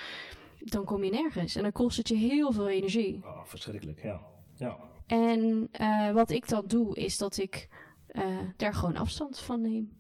[0.60, 1.56] dan kom je nergens.
[1.56, 3.20] En dan kost het je heel veel energie.
[3.24, 4.22] Ah, verschrikkelijk, ja.
[4.58, 4.78] Ja.
[5.08, 7.68] En eh, wat ik dan doe, is dat ik
[8.08, 8.24] eh,
[8.58, 9.92] daar gewoon afstand van neem.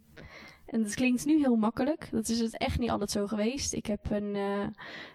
[0.65, 2.07] En dat klinkt nu heel makkelijk.
[2.11, 3.73] Dat is het echt niet altijd zo geweest.
[3.73, 4.67] Ik heb een, eh,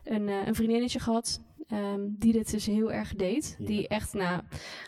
[0.05, 1.41] een, eh, een vriendinnetje gehad.
[1.71, 3.57] Ehm, die dit dus heel erg deed.
[3.59, 3.67] Ja.
[3.67, 4.43] Die echt nou,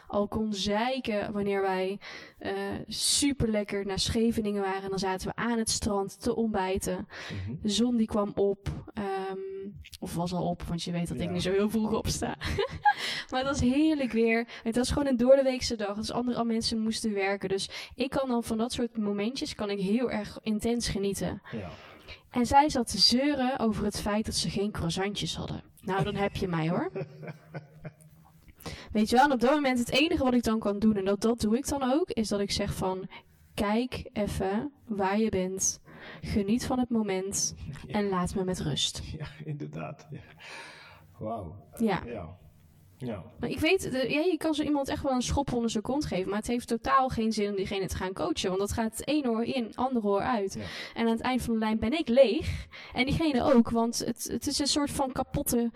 [0.06, 1.98] al kon zeiken wanneer wij
[2.38, 2.52] eh
[2.86, 4.82] super lekker naar Scheveningen waren.
[4.82, 7.08] En dan zaten we aan het strand te ontbijten.
[7.46, 7.54] Mhm.
[7.62, 8.68] De zon die kwam op.
[8.94, 9.38] ehm,
[10.00, 12.36] of was al op, want je weet dat ik niet zo heel vroeg opsta.
[13.30, 14.46] maar het was heerlijk weer.
[14.62, 15.96] Het was gewoon een doordeweekse dag.
[15.96, 17.48] Dus andere mensen moesten werken.
[17.48, 21.42] Dus ik kan dan van dat soort momentjes kan ik heel erg intens genieten.
[21.52, 21.70] Ja.
[22.30, 25.62] En zij zat te zeuren over het feit dat ze geen croissantjes hadden.
[25.82, 26.90] Nou, dan heb je mij hoor.
[28.92, 31.04] Weet je wel, en op dat moment het enige wat ik dan kan doen, en
[31.04, 33.08] dat, dat doe ik dan ook, is dat ik zeg van,
[33.54, 35.80] kijk even waar je bent,
[36.20, 37.54] geniet van het moment
[37.86, 37.94] Ja.
[37.94, 39.02] en laat me met rust.
[39.18, 40.08] Ja, inderdaad.
[41.18, 41.56] Wauw.
[41.78, 42.02] Ja.
[42.06, 42.36] Ja.
[43.04, 43.24] Ja.
[43.40, 46.04] Maar ik weet, ja, je kan zo iemand echt wel een schop onder zijn kont
[46.04, 48.96] geven, maar het heeft totaal geen zin om diegene te gaan coachen, want dat gaat
[48.96, 50.54] het ene oor in, andere oor uit.
[50.54, 50.60] Ja.
[50.94, 52.66] En aan het eind van de lijn ben ik leeg.
[52.94, 55.70] En diegene ook, want het, het is een soort van kapotte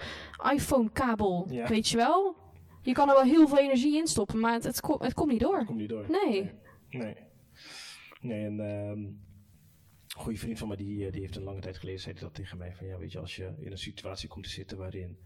[0.53, 1.47] iPhone-kabel.
[1.51, 1.69] Ja.
[1.69, 2.37] Weet je wel?
[2.83, 5.31] Je kan er wel heel veel energie in stoppen, maar het, het, ko- het komt
[5.31, 5.65] niet door.
[5.65, 6.07] Kom niet door.
[6.09, 6.51] Nee.
[6.91, 7.17] Nee.
[8.21, 9.21] Nee, en ehm, een
[10.17, 12.59] goede vriend van mij, die, eh, die heeft een lange tijd geleden, zei dat tegen
[12.59, 12.75] mij.
[12.75, 15.19] Van ja, weet je, als je in een situatie komt te zitten waarin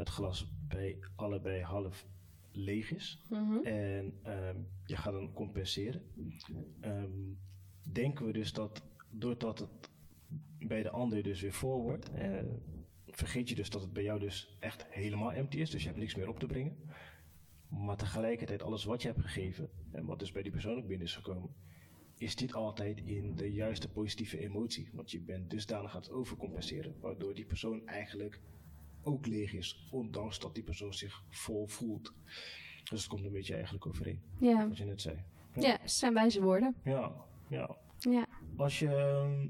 [0.00, 2.06] het glas bij allebei half
[2.52, 3.22] leeg is.
[3.28, 3.66] Mhm.
[3.66, 6.02] En ehm, je gaat dan compenseren.
[6.80, 7.10] Ehm,
[7.92, 9.90] denken we dus dat doordat het
[10.58, 12.44] bij de ander dus weer vol wordt, eh,
[13.06, 15.70] vergeet je dus dat het bij jou dus echt helemaal empty is.
[15.70, 16.76] Dus je hebt niks meer op te brengen.
[17.68, 21.06] Maar tegelijkertijd alles wat je hebt gegeven en wat dus bij die persoon ook binnen
[21.06, 21.54] is gekomen,
[22.16, 24.90] is dit altijd in de juiste positieve emotie.
[24.92, 28.40] Want je bent dusdanig aan het overcompenseren, waardoor die persoon eigenlijk
[29.02, 32.12] ook leeg is, ondanks dat die persoon zich vol voelt.
[32.90, 34.68] Dus het komt een beetje eigenlijk overeen, Ja.
[34.68, 35.24] wat je net zei.
[35.54, 36.74] ja, het zijn wijze woorden.
[36.84, 37.12] Ja,
[37.48, 37.76] ja.
[37.98, 38.26] Ja.
[38.56, 38.88] Als je.
[38.94, 39.48] ehm,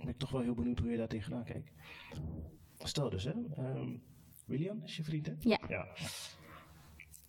[0.00, 1.70] ben ik toch wel heel benieuwd hoe je daar tegenaan kijkt.
[2.78, 3.32] Stel dus, hè.
[3.56, 3.96] ehm,
[4.46, 5.32] William is je vriend, hè?
[5.40, 5.58] Ja.
[5.68, 5.88] Ja,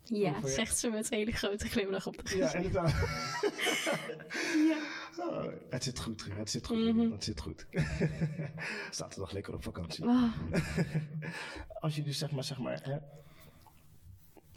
[0.06, 2.66] Ja, zegt ze met een hele grote glimlach op de ja gezicht.
[2.66, 2.92] inderdaad.
[4.70, 4.93] Ja.
[5.20, 7.12] Oh, het zit goed, het zit goed, Mhm.
[7.12, 7.68] Het zit goed.
[8.92, 10.06] Staat er nog lekker op vakantie.
[10.06, 10.34] Oh,
[11.84, 12.98] Als je dus zeg maar, zeg maar, hè.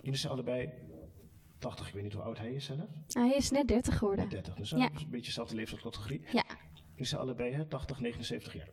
[0.00, 0.70] Jullie zijn allebei
[1.58, 2.88] 80, ik weet niet hoe oud hij is zelf.
[3.08, 4.28] hij is net 30 geworden.
[4.28, 4.76] 30, dus Ja.
[4.76, 6.20] een beetje dezelfde leeftijdscategorie.
[6.32, 6.44] Ja.
[6.90, 8.68] Jullie zijn allebei hè, 80, 79 jaar.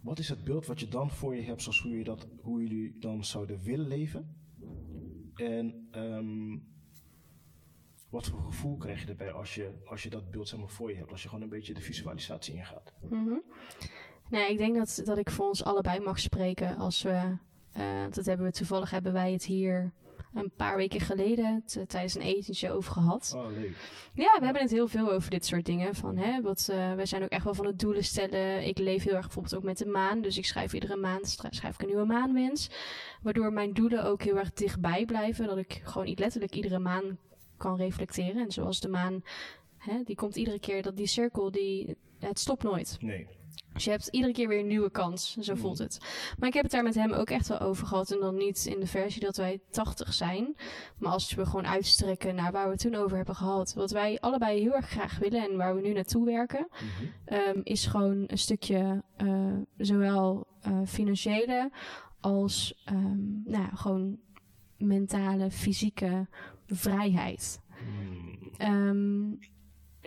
[0.00, 2.60] Wat is het beeld wat je dan voor je hebt, zoals hoe, je dat, hoe
[2.62, 4.36] jullie dan zouden willen leven?
[5.34, 6.58] En ehm,
[8.16, 10.90] wat voor gevoel krijg je erbij als je, als je dat beeld zeg maar, voor
[10.90, 11.10] je hebt?
[11.10, 12.92] Als je gewoon een beetje de visualisatie ingaat.
[13.08, 13.38] Mhm.
[14.30, 17.36] Nee, ik denk dat, dat ik voor ons allebei mag spreken als we.
[17.72, 19.92] eh, dat hebben we toevallig hebben wij het hier
[20.34, 23.32] een paar weken geleden tijdens een etentje over gehad.
[23.36, 23.76] Oh, leuk.
[24.14, 25.94] Ja, we hebben het heel veel over dit soort dingen.
[25.94, 28.66] Van, hè, wat, eh, wij zijn ook echt wel van het doelen stellen.
[28.66, 30.20] Ik leef heel erg bijvoorbeeld ook met de maan.
[30.20, 32.70] Dus ik schrijf iedere maand schrijf ik een nieuwe maanwens.
[33.22, 35.46] Waardoor mijn doelen ook heel erg dichtbij blijven.
[35.46, 37.18] Dat ik gewoon letterlijk iedere maan
[37.56, 38.44] kan reflecteren.
[38.44, 39.22] En zoals de maan,
[39.78, 42.96] hè, die komt iedere keer, dat die cirkel, die, het stopt nooit.
[43.00, 43.26] Nee.
[43.76, 45.36] Dus je hebt iedere keer weer een nieuwe kans.
[45.36, 45.98] Zo voelt het.
[46.38, 48.10] Maar ik heb het daar met hem ook echt wel over gehad.
[48.10, 50.56] En dan niet in de versie dat wij 80 zijn.
[50.98, 53.74] Maar als we gewoon uitstrekken naar waar we het toen over hebben gehad.
[53.74, 56.68] Wat wij allebei heel erg graag willen en waar we nu naartoe werken.
[56.70, 57.06] Mhm.
[57.24, 61.70] ehm, is gewoon een stukje eh, zowel eh, financiële
[62.20, 64.18] als ehm, nou, ja, gewoon
[64.78, 66.26] mentale, fysieke
[66.66, 67.60] vrijheid.
[68.56, 69.30] Ehm,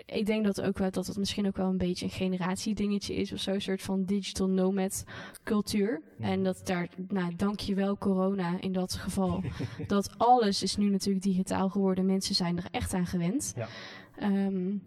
[0.05, 3.31] ik denk dat ook wel dat het misschien ook wel een beetje een generatiedingetje is
[3.33, 5.03] of zo, een soort van digital nomad
[5.43, 6.01] cultuur.
[6.17, 6.29] Mhm.
[6.29, 9.43] En dat daar, nou, dankjewel corona in dat geval,
[9.87, 12.05] dat alles is nu natuurlijk digitaal geworden.
[12.05, 13.53] Mensen zijn er echt aan gewend.
[13.55, 13.67] Ja.
[14.15, 14.77] Ehm,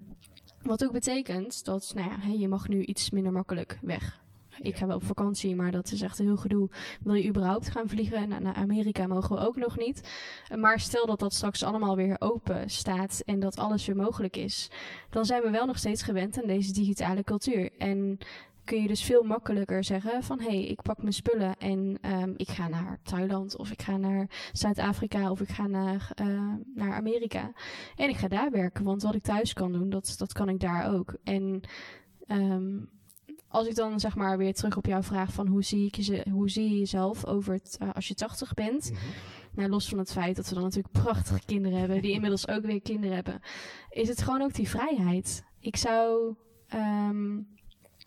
[0.62, 4.21] wat ook betekent dat, nou ja, je mag nu iets minder makkelijk weg.
[4.60, 6.70] Ik ga wel op vakantie, maar dat is echt heel gedoe.
[7.02, 8.28] Wil je überhaupt gaan vliegen?
[8.28, 10.08] Nou, naar Amerika mogen we ook nog niet.
[10.56, 14.70] Maar stel dat dat straks allemaal weer open staat en dat alles weer mogelijk is,
[15.10, 17.70] dan zijn we wel nog steeds gewend aan deze digitale cultuur.
[17.78, 18.18] En
[18.64, 22.32] kun je dus veel makkelijker zeggen van hé, hey, ik pak mijn spullen en ehm,
[22.36, 26.92] ik ga naar Thailand of ik ga naar Zuid-Afrika of ik ga naar, eh, naar
[26.92, 27.52] Amerika.
[27.96, 30.60] En ik ga daar werken, want wat ik thuis kan doen, dat, dat kan ik
[30.60, 31.14] daar ook.
[31.24, 31.60] En
[32.26, 32.78] ehm,
[33.52, 36.26] als ik dan zeg maar weer terug op jouw vraag van hoe zie, ik je,
[36.30, 38.90] hoe zie je jezelf over het, eh, als je 80 bent.
[38.90, 39.00] Mhm.
[39.54, 42.64] Nou, los van het feit dat we dan natuurlijk prachtige kinderen hebben, die inmiddels ook
[42.64, 43.40] weer kinderen hebben,
[43.90, 45.44] is het gewoon ook die vrijheid.
[45.60, 46.34] Ik zou
[46.68, 47.36] ehm,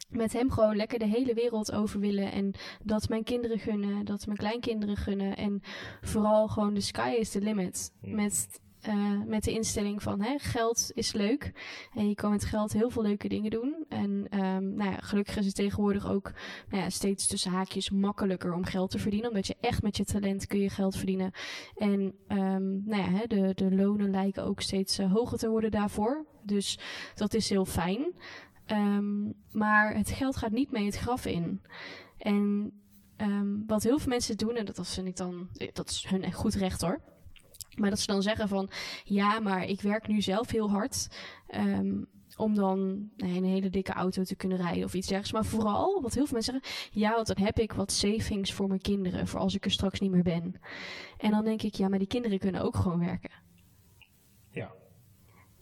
[0.09, 4.25] met hem gewoon lekker de hele wereld over willen en dat mijn kinderen gunnen, dat
[4.25, 5.61] mijn kleinkinderen gunnen en
[6.01, 7.93] vooral gewoon de sky is the limit.
[8.01, 8.15] Ja.
[8.15, 11.51] Met, eh, met de instelling van hè, geld is leuk
[11.93, 13.85] en je kan met geld heel veel leuke dingen doen.
[13.89, 16.31] En ehm, nou ja, gelukkig is het tegenwoordig ook
[16.69, 19.29] nou ja, steeds tussen haakjes makkelijker om geld te verdienen.
[19.29, 21.31] Omdat je echt met je talent kun je geld verdienen.
[21.75, 25.71] En ehm, nou ja, hè, de, de lonen lijken ook steeds eh, hoger te worden
[25.71, 26.25] daarvoor.
[26.43, 26.79] Dus
[27.15, 28.13] dat is heel fijn.
[28.65, 31.61] Ehm, maar het geld gaat niet mee het graf in.
[32.17, 32.73] En
[33.67, 36.53] wat heel veel mensen doen, en dat vind ik dan, dat is hun echt goed
[36.53, 37.01] recht hoor.
[37.75, 38.69] Maar dat ze dan zeggen van,
[39.03, 41.07] ja, maar ik werk nu zelf heel hard.
[41.47, 41.93] ehm,
[42.37, 45.31] om dan nee, een hele dikke auto te kunnen rijden of iets dergelijks.
[45.31, 48.67] Maar vooral, wat heel veel mensen zeggen, ja, want dan heb ik wat savings voor
[48.67, 50.55] mijn kinderen, voor als ik er straks niet meer ben.
[51.17, 53.31] En dan denk ik, ja, maar die kinderen kunnen ook gewoon werken.
[54.51, 54.71] Ja.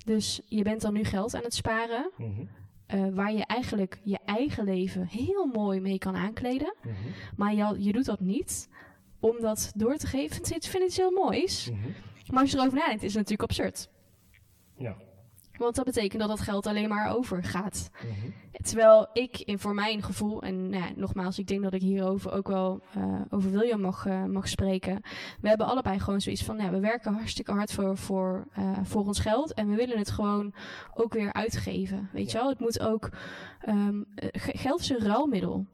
[0.05, 2.45] Dus je bent dan nu geld aan het sparen, Mhm.
[2.85, 6.75] eh, waar je eigenlijk je eigen leven heel mooi mee kan aankleden.
[6.83, 6.93] Mhm.
[7.35, 8.69] Maar je, je doet dat niet
[9.23, 10.37] om dat door te geven.
[10.37, 11.69] Ik vind het iets heel moois.
[11.71, 11.79] Mhm.
[12.31, 13.89] Maar als je erover nadenkt, is het natuurlijk absurd.
[14.77, 14.95] Ja.
[15.57, 17.89] Want dat betekent dat dat geld alleen maar overgaat.
[17.93, 18.29] Mhm.
[18.63, 22.31] Terwijl ik in voor mijn gevoel, en nou ja, nogmaals, ik denk dat ik hierover
[22.31, 25.01] ook wel eh, over William mag, eh, mag spreken.
[25.41, 29.05] We hebben allebei gewoon zoiets van, ja, we werken hartstikke hard voor, voor, eh, voor
[29.05, 29.53] ons geld.
[29.53, 30.53] En we willen het gewoon
[30.93, 32.09] ook weer uitgeven.
[32.11, 33.09] Weet je wel, het moet ook,
[33.59, 35.65] ehm, eh, ge- geld is een ruilmiddel.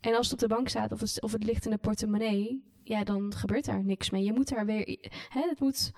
[0.00, 2.64] En als het op de bank staat of het, of het ligt in de portemonnee,
[2.90, 4.24] ja, dan gebeurt daar niks mee.
[4.24, 5.92] Je moet daar weer, hè, het moet,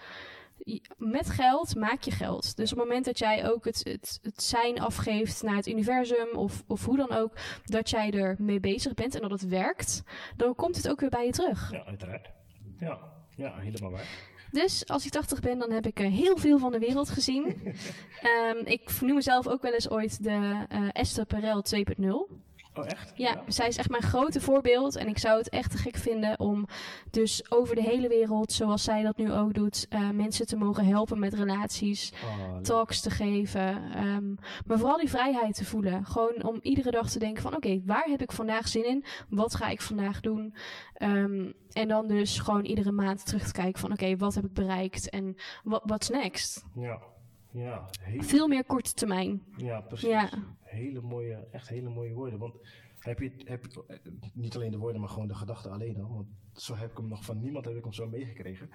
[0.96, 2.56] met geld maak je geld.
[2.56, 6.28] Dus op het moment dat jij ook het, het, het zijn afgeeft naar het universum
[6.34, 7.32] of, of hoe dan ook,
[7.64, 10.02] dat jij er mee bezig bent en dat het werkt,
[10.36, 11.70] dan komt het ook weer bij je terug.
[11.72, 12.30] Ja, uiteraard.
[12.78, 12.98] Ja.
[13.36, 14.30] Ja, helemaal waar.
[14.50, 17.44] Dus als ik 80 ben, dan heb ik eh, heel veel van de wereld gezien.
[18.20, 22.51] Ehm, ik noem mezelf ook wel eens ooit de eh, Esther Perel 2.0.
[22.74, 23.12] Oh, echt?
[23.14, 24.96] Ja, zij is echt mijn grote voorbeeld.
[24.96, 26.66] En ik zou het echt te gek vinden om
[27.10, 30.84] dus over de hele wereld, zoals zij dat nu ook doet, eh, mensen te mogen
[30.86, 33.92] helpen met relaties, Oh, talks te geven.
[33.94, 34.34] ehm,
[34.66, 36.04] maar vooral die vrijheid te voelen.
[36.06, 39.04] Gewoon om iedere dag te denken van oké, waar heb ik vandaag zin in?
[39.28, 40.54] Wat ga ik vandaag doen?
[40.94, 44.52] Ehm, en dan dus gewoon iedere maand terug te kijken van oké, wat heb ik
[44.52, 46.64] bereikt en wat what's next?
[46.74, 46.98] Ja.
[47.54, 49.42] Ja, heel, Veel meer korte termijn.
[49.56, 50.08] ja, precies.
[50.08, 50.28] Ja.
[50.72, 52.38] Hele mooie, echt hele mooie woorden.
[52.38, 52.54] Want
[52.98, 53.84] heb je, heb
[54.34, 56.14] niet alleen de woorden, maar gewoon de gedachten alleen al.
[56.14, 58.70] Want zo heb ik hem nog van niemand heb ik hem zo meegekregen.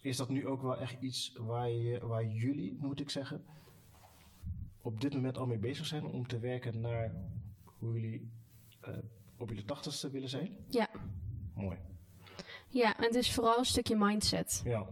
[0.00, 3.44] Is dat nu ook wel echt iets waar, je, waar jullie, moet ik zeggen,
[4.82, 7.14] op dit moment al mee bezig zijn om te werken naar
[7.78, 8.30] hoe jullie
[8.80, 8.94] eh,
[9.36, 10.56] op jullie tachtigste willen zijn?
[10.68, 10.88] Ja.
[11.54, 11.78] Mooi.
[12.68, 14.60] Ja, en het is vooral een stukje mindset.
[14.64, 14.86] Ja.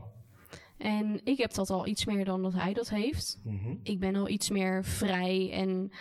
[0.77, 3.41] En ik heb dat al iets meer dan dat hij dat heeft.
[3.45, 3.75] Mhm.
[3.83, 5.93] Ik ben al iets meer vrij en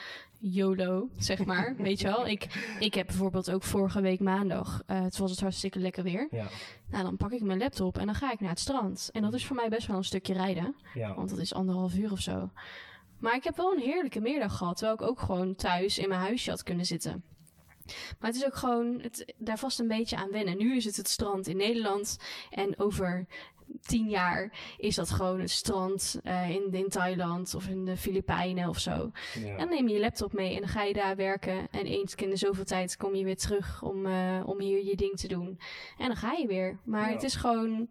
[0.42, 1.76] YOLO, zeg maar.
[1.78, 2.28] Weet je wel?
[2.28, 2.48] Ik,
[2.80, 6.28] ik heb bijvoorbeeld ook vorige week maandag, eh het was het hartstikke lekker weer.
[6.32, 6.48] Ja,
[6.90, 9.10] Nou, dan pak ik mijn laptop en dan ga ik naar het strand.
[9.12, 10.76] En dat is voor mij best wel een stukje rijden.
[10.94, 11.16] ja.
[11.16, 12.50] Want dat is anderhalf uur of zo.
[13.20, 14.78] Maar ik heb wel een heerlijke middag gehad.
[14.78, 17.24] Terwijl ik ook gewoon thuis in mijn huisje had kunnen zitten.
[18.20, 20.58] Maar het is ook gewoon het, daar vast een beetje aan wennen.
[20.58, 22.18] Nu is het het strand in Nederland.
[22.50, 23.26] En over
[23.82, 28.70] tien jaar is dat gewoon het strand eh, in, in Thailand of in de Filipijnen
[28.70, 29.12] of zo.
[29.34, 29.48] ja.
[29.48, 31.68] En dan neem je je laptop mee en dan ga je daar werken.
[31.72, 34.96] En eens in de zoveel tijd kom je weer terug om, eh, om hier je
[34.96, 35.60] ding te doen.
[35.98, 36.80] En dan ga je weer.
[36.84, 37.14] Maar Ja.
[37.14, 37.88] het is gewoon,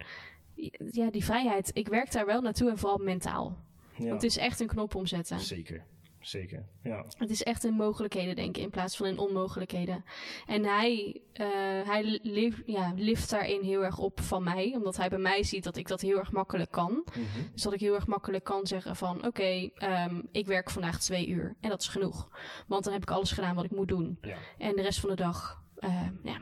[0.91, 1.71] ja, die vrijheid.
[1.73, 3.57] Ik werk daar wel naartoe en vooral mentaal.
[3.97, 4.09] ja.
[4.09, 5.41] Want het is echt een knop omzetten.
[5.41, 5.85] Zeker,
[6.21, 6.65] zeker.
[6.83, 10.05] Ja, Het is echt in mogelijkheden denken in plaats van in onmogelijkheden.
[10.47, 11.47] En hij, eh,
[11.87, 14.73] hij lift, ja, lift daarin heel erg op van mij.
[14.77, 16.93] Omdat hij bij mij ziet dat ik dat heel erg makkelijk kan.
[16.93, 17.51] Mhm.
[17.53, 19.27] Dus dat ik heel erg makkelijk kan zeggen van...
[19.27, 21.57] Oké, ehm, ik werk vandaag twee uur.
[21.61, 22.29] En dat is genoeg.
[22.67, 24.19] Want dan heb ik alles gedaan wat ik moet doen.
[24.21, 24.37] ja.
[24.59, 25.63] En de rest van de dag...
[25.77, 26.41] eh, ja,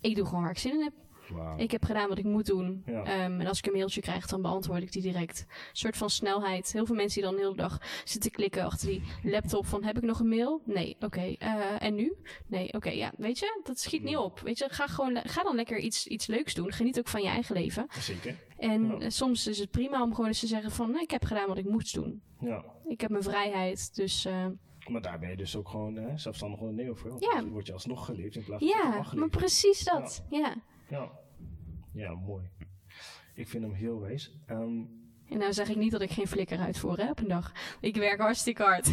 [0.00, 0.92] ik doe gewoon waar ik zin in heb.
[1.56, 2.82] Ik heb gedaan wat ik moet doen.
[2.86, 3.04] Ja.
[3.04, 5.44] Ehm, en als ik een mailtje krijg, dan beantwoord ik die direct.
[5.48, 6.72] Een soort van snelheid.
[6.72, 9.84] Heel veel mensen die dan de hele dag zitten klikken achter die laptop van...
[9.84, 10.62] Heb ik nog een mail?
[10.64, 10.96] Nee.
[11.00, 11.34] Oké.
[11.38, 12.14] eh, en nu?
[12.46, 12.72] Nee.
[12.72, 12.90] Oké.
[12.90, 14.40] ja, weet je, dat schiet niet op.
[14.40, 16.72] Weet je, ga, gewoon, ga dan lekker iets, iets leuks doen.
[16.72, 17.86] Geniet ook van je eigen leven.
[17.98, 18.36] Zeker.
[18.58, 18.98] En Ja.
[18.98, 20.90] eh, soms is het prima om gewoon eens te zeggen van...
[20.90, 22.22] Nee, ik heb gedaan wat ik moest doen.
[22.40, 22.64] Ja.
[22.86, 23.94] Ik heb mijn vrijheid.
[23.94, 24.46] Dus eh,
[24.88, 27.16] Maar daar ben je dus ook gewoon hè, zelfstandig ondernemer voor.
[27.18, 27.44] Ja.
[27.44, 30.24] word je alsnog geleefd in plaats van ja, maar precies dat.
[30.30, 30.38] Ja.
[30.38, 30.54] Ja.
[30.88, 31.10] ja,
[32.26, 32.48] mooi.
[33.34, 34.38] Ik vind hem heel wijs.
[34.46, 34.80] Ehm,
[35.28, 37.52] En nou zeg ik niet dat ik geen flikker uitvoer hè, op een dag.
[37.80, 38.86] Ik werk hartstikke hard.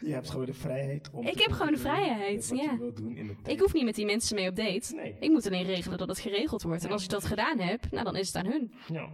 [0.00, 2.70] je hebt gewoon de vrijheid om Ik te heb gewoon de vrijheid, wat ja.
[2.70, 3.48] je wilt doen in de tijd.
[3.48, 4.94] Ik hoef niet met die mensen mee op date.
[4.94, 5.16] Nee.
[5.20, 6.84] Ik moet alleen regelen dat het geregeld wordt.
[6.84, 8.72] En als ik dat gedaan heb, nou dan is het aan hun.
[8.88, 9.08] Ja,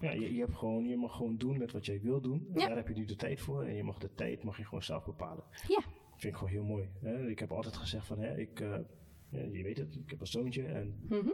[0.00, 2.48] ja je, je, hebt gewoon, je mag gewoon doen met wat jij wil doen.
[2.54, 2.66] Ja.
[2.66, 3.64] Daar heb je nu de tijd voor.
[3.64, 5.44] En je mag de tijd mag je gewoon zelf bepalen.
[5.68, 5.80] Ja.
[6.16, 6.88] vind ik gewoon heel mooi.
[7.00, 7.28] Hè?
[7.28, 8.84] Ik heb altijd gezegd van, hè, ik, eh, ja,
[9.30, 11.28] je weet het, ik heb een zoontje en Mhm.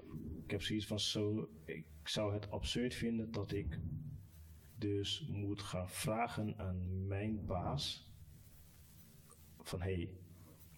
[0.44, 3.78] ik heb zoiets van zo, ik zou het absurd vinden dat ik
[4.78, 8.12] dus moet gaan vragen aan mijn baas
[9.62, 10.10] van, hey,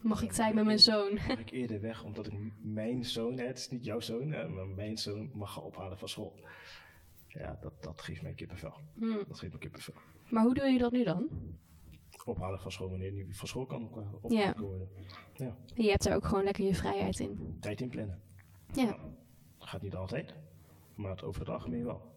[0.00, 1.14] Mag ik tijd met mijn zoon?
[1.14, 4.98] mag ik eerder weg omdat ik mijn zoon, het is niet jouw zoon, maar mijn
[4.98, 6.38] zoon mag gaan ophalen van school.
[7.28, 8.74] Ja, dat, dat geeft mij kippenvel.
[8.94, 9.24] Hmm.
[9.28, 9.94] Dat geeft me kippenvel.
[10.30, 11.28] Maar hoe doe je dat nu dan?
[12.26, 14.62] Ophalen van school wanneer hij van school kan op- opgehaald Ja.
[14.62, 14.88] worden.
[15.34, 17.56] Ja, Je hebt daar ook gewoon lekker je vrijheid in.
[17.60, 18.20] tijd inplannen.
[18.72, 18.98] Ja.
[19.58, 20.34] Gaat niet altijd,
[20.94, 22.14] maar het over het algemeen wel.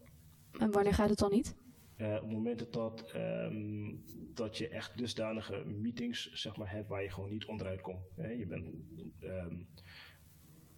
[0.58, 1.56] En wanneer gaat het dan niet?
[1.96, 3.94] Eh, op momenten dat, ehm,
[4.34, 8.10] dat je echt dusdanige meetings zeg maar, hebt waar je gewoon niet onderuit komt.
[8.16, 8.28] Hè?
[8.28, 8.68] Je bent
[9.20, 9.56] ehm,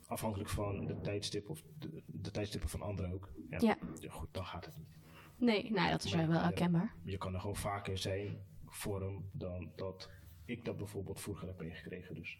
[0.06, 3.32] afhankelijk van de tijdstip of de, de tijdstippen van anderen ook.
[3.50, 3.76] Ja, Ja.
[4.10, 4.96] Goed, dan gaat het niet.
[5.36, 6.94] Nee, nou dat is wel wel herkenbaar.
[7.04, 8.38] Je kan er gewoon vaker zijn
[8.74, 10.10] voor hem dan dat
[10.44, 12.14] ik dat bijvoorbeeld vroeger heb meegekregen.
[12.14, 12.38] Dus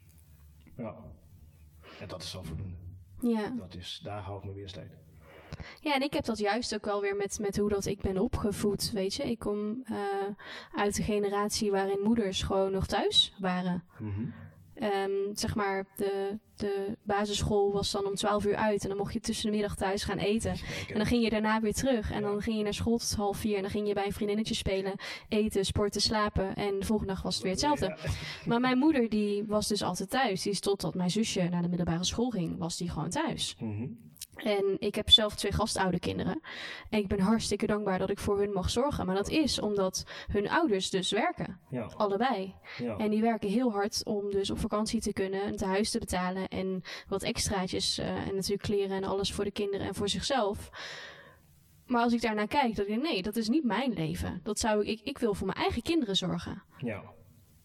[0.77, 0.97] ja,
[2.01, 2.77] en dat is al voldoende.
[3.21, 3.49] Ja.
[3.49, 4.97] Dat is, daar hou ik me weer tijd.
[5.81, 8.19] Ja, en ik heb dat juist ook wel weer met, met hoe dat ik ben
[8.19, 9.31] opgevoed, weet je.
[9.31, 9.97] Ik kom eh,
[10.75, 13.85] uit de generatie waarin moeders gewoon nog thuis waren.
[14.83, 19.13] Ehm, zeg maar, de, de basisschool was dan om 12 uur uit en dan mocht
[19.13, 20.51] je tussen de middag thuis gaan eten.
[20.89, 23.37] En dan ging je daarna weer terug en dan ging je naar school tot half
[23.37, 24.95] vier en dan ging je bij een vriendinnetje spelen,
[25.29, 27.87] eten, sporten, slapen en de volgende dag was het weer hetzelfde.
[27.87, 27.97] Ja.
[28.47, 30.43] Maar mijn moeder die was dus altijd thuis.
[30.43, 33.57] Die is totdat mijn zusje naar de middelbare school ging, was die gewoon thuis.
[33.59, 33.87] Mhm.
[34.45, 36.41] En ik heb zelf twee gastoude kinderen.
[36.91, 39.07] En ik ben hartstikke dankbaar dat ik voor hun mag zorgen.
[39.07, 41.61] Maar dat is omdat hun ouders dus werken.
[41.71, 42.55] Ja, Allebei.
[42.79, 42.97] ja.
[42.97, 46.49] En die werken heel hard om dus op vakantie te kunnen, een tehuis te betalen
[46.49, 50.71] en wat extraatjes eh, en natuurlijk kleren en alles voor de kinderen en voor zichzelf.
[51.87, 54.41] Maar als ik daarnaar kijk, dan denk ik, nee, dat is niet mijn leven.
[54.43, 56.63] Dat zou ik, ik, ik wil voor mijn eigen kinderen zorgen.
[56.79, 57.03] ja.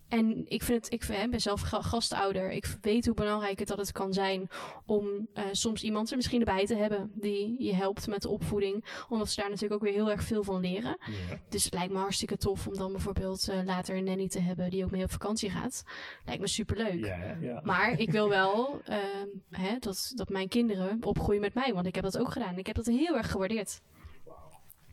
[0.09, 2.51] En ik vind het, ik vind- hè, ben zelf ga- gastouder.
[2.51, 4.49] Ik weet hoe belangrijk het dat het kan zijn
[4.85, 8.85] om eh, soms iemand er misschien erbij te hebben die je helpt met de opvoeding.
[9.09, 10.97] Omdat ze daar natuurlijk ook weer heel erg veel van leren.
[11.29, 11.37] ja.
[11.49, 14.69] Dus het lijkt me hartstikke tof om dan bijvoorbeeld eh, later een nanny te hebben
[14.69, 15.83] die ook mee op vakantie gaat.
[16.25, 17.05] Lijkt me superleuk.
[17.41, 17.61] Ja.
[17.63, 21.73] Maar ik wil wel ehm, hè, dat, dat mijn kinderen opgroeien met mij.
[21.73, 22.57] Want ik heb dat ook gedaan.
[22.57, 23.81] Ik heb dat heel erg gewaardeerd.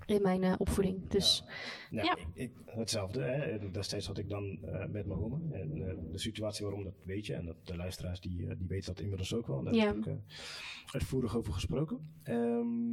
[0.06, 1.08] In mijn eh, opvoeding.
[1.08, 1.44] Dus
[1.90, 2.16] Nou, Ja.
[2.16, 3.20] ik, ik- hetzelfde.
[3.22, 3.32] Hè.
[3.58, 5.38] En Destijds had ik dan eh, met mijn oma.
[5.50, 7.34] En eh, de situatie waarom, dat weet je.
[7.34, 9.62] En dat, de luisteraars die, eh, die weten dat inmiddels ook wel.
[9.62, 9.86] Daar Ja.
[9.86, 10.16] heb ik
[10.92, 11.98] uitvoerig over gesproken.
[12.22, 12.90] Ehm,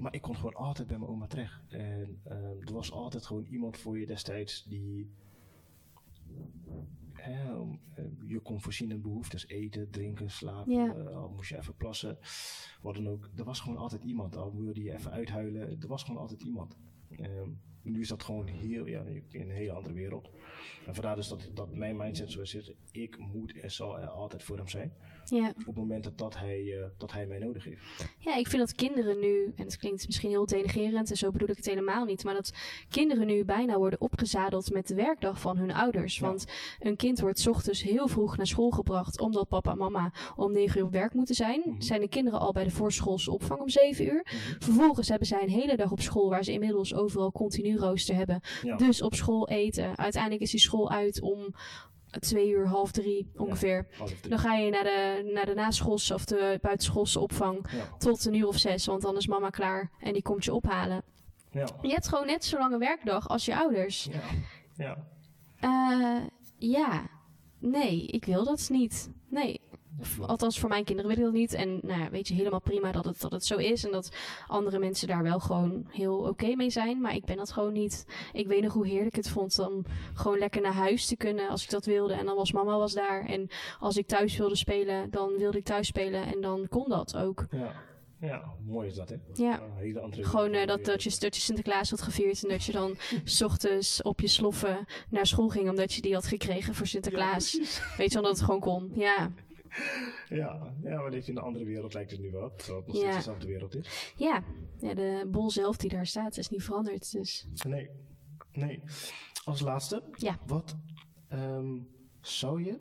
[0.00, 1.62] maar ik kon gewoon altijd bij mijn oma terecht.
[1.68, 5.10] En ehm, er was altijd gewoon iemand voor je destijds die...
[7.26, 9.46] hè, om, eh, je kon voorzien in behoeftes.
[9.46, 11.06] Eten, drinken, slapen.
[11.06, 12.18] Eh, al moest je even plassen.
[12.82, 13.30] Wat dan ook.
[13.36, 14.36] Er was gewoon altijd iemand.
[14.36, 15.80] Al wilde je even uithuilen.
[15.80, 16.78] Er was gewoon altijd iemand.
[17.10, 17.50] Ehm,
[17.82, 20.30] nu is dat gewoon heel, ja, in een hele andere wereld.
[20.86, 22.74] En vandaar dus dat, dat mijn mindset zo zit.
[22.90, 24.92] Ik moet en zal er altijd voor hem zijn.
[25.30, 25.48] Ja.
[25.48, 27.80] Op het moment dat, dat, hij, eh, dat hij mij nodig heeft.
[28.18, 31.48] Ja, ik vind dat kinderen nu, en het klinkt misschien heel denigerend en zo bedoel
[31.48, 32.52] ik het helemaal niet, maar dat
[32.88, 36.18] kinderen nu bijna worden opgezadeld met de werkdag van hun ouders.
[36.18, 36.26] Ja.
[36.26, 36.44] Want
[36.78, 40.52] een kind wordt 's ochtends heel vroeg naar school gebracht omdat papa en mama om
[40.52, 41.62] 9 uur op werk moeten zijn.
[41.64, 41.80] Mhm.
[41.80, 44.26] Zijn de kinderen al bij de voorschoolse opvang om 7 uur.
[44.58, 48.40] Vervolgens hebben zij een hele dag op school waar ze inmiddels overal continu rooster hebben.
[48.62, 48.76] Ja.
[48.76, 49.96] Dus op school eten.
[49.96, 51.54] Uiteindelijk is die school uit om
[52.20, 53.86] 2 uur, half drie ongeveer.
[53.98, 54.30] Half drie.
[54.30, 57.96] Dan ga je naar de, naar de naschoolse of de buitenschoolse opvang Ja.
[57.98, 61.02] tot een uur of zes, want dan is mama klaar en die komt je ophalen.
[61.50, 61.66] Ja.
[61.82, 64.08] Je hebt gewoon net zo lange werkdag als je ouders.
[64.10, 64.20] Ja.
[64.76, 64.96] Ja.
[65.60, 66.26] Eh,
[66.58, 67.06] ja,
[67.58, 69.10] nee, ik wil dat niet.
[69.28, 69.60] Nee,
[70.20, 71.54] althans voor mijn kinderen wil ik dat niet.
[71.54, 74.16] En nou ja, weet je, helemaal prima dat het, dat het zo is en dat
[74.46, 77.00] andere mensen daar wel gewoon heel oké mee zijn.
[77.00, 78.06] Maar ik ben dat gewoon niet.
[78.32, 79.84] Ik weet nog hoe heerlijk het vond om
[80.14, 82.14] gewoon lekker naar huis te kunnen als ik dat wilde.
[82.14, 83.24] En dan was mama was daar.
[83.24, 87.16] En als ik thuis wilde spelen, dan wilde ik thuis spelen en dan kon dat
[87.16, 87.46] ook.
[87.50, 87.72] Ja.
[88.20, 89.16] Ja, mooi is dat, hè?
[89.34, 89.62] Ja.
[89.74, 92.72] Hele andere Gewoon eh, dat, dat, je, dat je Sinterklaas had gevierd en dat je
[92.72, 96.86] dan s ochtends op je sloffen naar school ging omdat je die had gekregen voor
[96.86, 97.52] Sinterklaas.
[97.52, 97.96] Ja.
[97.96, 98.90] Weet je wel dat het gewoon kon?
[98.94, 99.32] Ja.
[100.28, 102.54] Ja, ja, maar leef je in een andere wereld lijkt het nu wel.
[102.54, 104.12] Terwijl het nog steeds dezelfde wereld is.
[104.16, 104.44] Ja.
[104.78, 107.12] ja, de bol zelf die daar staat is niet veranderd.
[107.12, 107.90] Dus Nee,
[108.52, 108.82] nee.
[109.44, 110.38] Als laatste, Ja.
[110.46, 110.76] wat
[111.28, 111.78] ehm,
[112.20, 112.78] zou je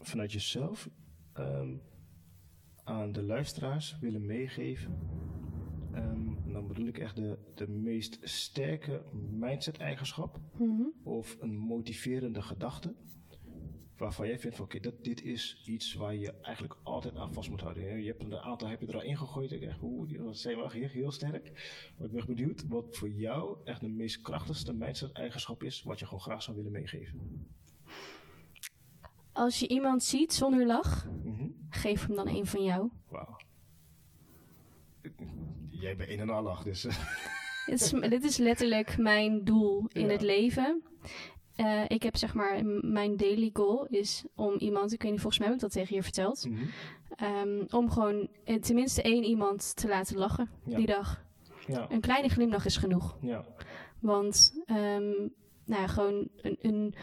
[0.00, 0.88] vanuit jezelf
[1.32, 1.76] ehm,
[2.84, 4.98] aan de luisteraars willen meegeven?
[5.92, 10.82] Ehm, en dan bedoel ik echt de, de meest sterke mindset-eigenschap mhm.
[11.02, 12.94] of een motiverende gedachte.
[13.96, 17.50] Waarvan jij vindt van oké, dat dit is iets waar je eigenlijk altijd aan vast
[17.50, 18.02] moet houden.
[18.02, 19.52] Je hebt een aantal heb je er al ingegooid.
[19.52, 21.52] Ik dacht, oeh, die zijn wel heel, heel sterk.
[21.98, 26.04] Maar ik ben benieuwd wat voor jou echt de meest krachtigste mindset-eigenschap is, wat je
[26.04, 27.46] gewoon graag zou willen meegeven.
[29.32, 31.48] Als je iemand ziet zonder lach, Mhm.
[31.70, 32.90] geef hem dan een van jou.
[33.08, 33.36] Wauw.
[35.68, 36.84] Jij bent een en al lach, dus.
[36.84, 36.96] eh,
[37.66, 40.12] Dit is, dit is letterlijk mijn doel in Ja.
[40.12, 40.82] het leven.
[41.56, 45.38] Eh, ik heb zeg maar, mijn daily goal is om iemand, ik weet niet, volgens
[45.38, 46.46] mij heb ik dat tegen je verteld.
[46.48, 46.64] mhm.
[47.16, 50.76] Ehm, om gewoon eh, tenminste één iemand te laten lachen Ja.
[50.76, 51.24] die dag.
[51.66, 53.16] Ja, Een kleine glimlach is genoeg.
[53.20, 53.44] ja,
[54.00, 55.10] Want ehm,
[55.64, 56.94] nou ja, gewoon een, een,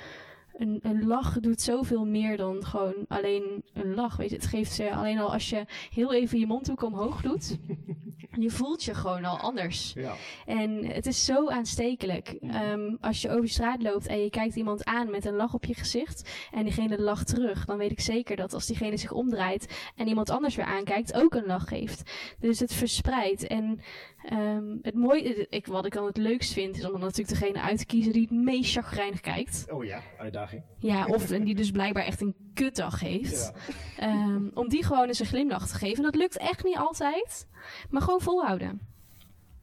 [0.54, 4.16] een, een lach doet zoveel meer dan gewoon alleen een lach.
[4.16, 7.58] Weet je, het geeft je alleen al als je heel even je mondhoek omhoog doet.
[8.40, 9.94] je voelt je gewoon al anders.
[9.96, 10.16] ja.
[10.46, 12.28] En het is zo aanstekelijk.
[12.42, 15.66] Ehm, als je over straat loopt en je kijkt iemand aan met een lach op
[15.66, 19.92] je gezicht en diegene lacht terug, dan weet ik zeker dat als diegene zich omdraait
[19.96, 22.12] en iemand anders weer aankijkt, ook een lach geeft.
[22.40, 23.48] Dus het verspreidt.
[23.48, 23.80] En
[24.24, 27.62] ehm, het mooie, ik, wat ik dan het leukst vind, is om dan natuurlijk degene
[27.62, 29.66] uit te kiezen die het meest chagrijnig kijkt.
[29.72, 30.64] Oh ja, uitdaging.
[30.80, 33.52] Ja, of en die dus blijkbaar echt een kutdag heeft.
[33.98, 34.08] Ja.
[34.08, 35.98] Ehm, om die gewoon eens een glimlach te geven.
[35.98, 37.48] En dat lukt echt niet altijd,
[37.90, 38.82] maar gewoon volhouden.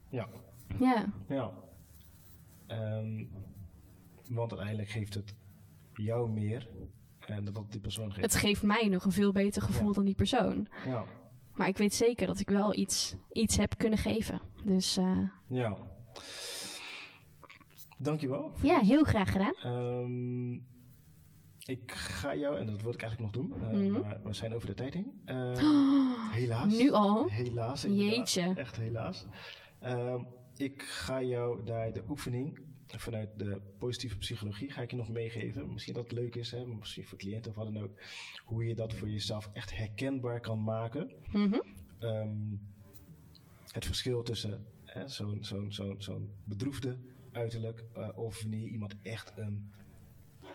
[0.09, 0.27] Ja.
[0.79, 1.05] Ja.
[1.27, 1.51] Ja.
[2.67, 3.23] Ehm,
[4.29, 5.35] want uiteindelijk geeft het
[5.93, 6.67] jou meer
[7.19, 8.21] en dat wat die persoon geeft.
[8.33, 9.93] Het geeft mij nog een veel beter gevoel Ja.
[9.93, 10.67] dan die persoon.
[10.85, 11.03] Ja.
[11.61, 14.41] Maar ik weet zeker dat ik wel iets, iets heb kunnen geven.
[14.63, 15.77] Dus eh, Ja.
[17.97, 18.51] Dankjewel.
[18.61, 19.53] ja, heel graag gedaan.
[19.63, 20.53] Ehm,
[21.71, 23.91] ik ga jou, en dat wil ik eigenlijk nog doen, eh, Mhm.
[24.01, 25.21] maar we zijn over de tijd heen.
[25.25, 25.55] Ehm,
[26.39, 26.73] helaas.
[26.77, 27.27] Nu al?
[27.29, 27.81] Helaas.
[27.81, 28.53] Jeetje.
[28.55, 29.25] Echt helaas.
[29.79, 30.23] Ehm,
[30.55, 32.59] ik ga jou daar de oefening
[32.99, 35.71] vanuit de positieve psychologie ga ik je nog meegeven.
[35.73, 36.65] Misschien dat het leuk is, hè?
[36.65, 37.99] misschien voor cliënten of wat dan ook.
[38.45, 41.11] Hoe je dat voor jezelf echt herkenbaar kan maken.
[41.31, 41.59] Mhm.
[41.99, 42.35] Ehm,
[43.71, 46.97] het verschil tussen hè, zo'n zo'n zo'n zo'n bedroefde
[47.31, 49.71] uiterlijk eh, of wanneer iemand echt een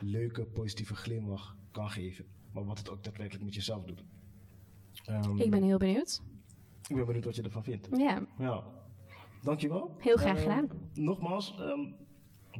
[0.00, 2.24] leuke, positieve glimlach kan geven.
[2.52, 4.04] Maar wat het ook daadwerkelijk met jezelf doet.
[5.04, 6.22] Ehm, Ik ben heel benieuwd.
[6.88, 7.88] ik ben benieuwd wat je ervan vindt.
[7.96, 8.64] Ja, Ja,
[9.42, 9.94] dankjewel.
[9.98, 10.68] Heel graag Ehm, gedaan.
[10.94, 11.54] Nogmaals,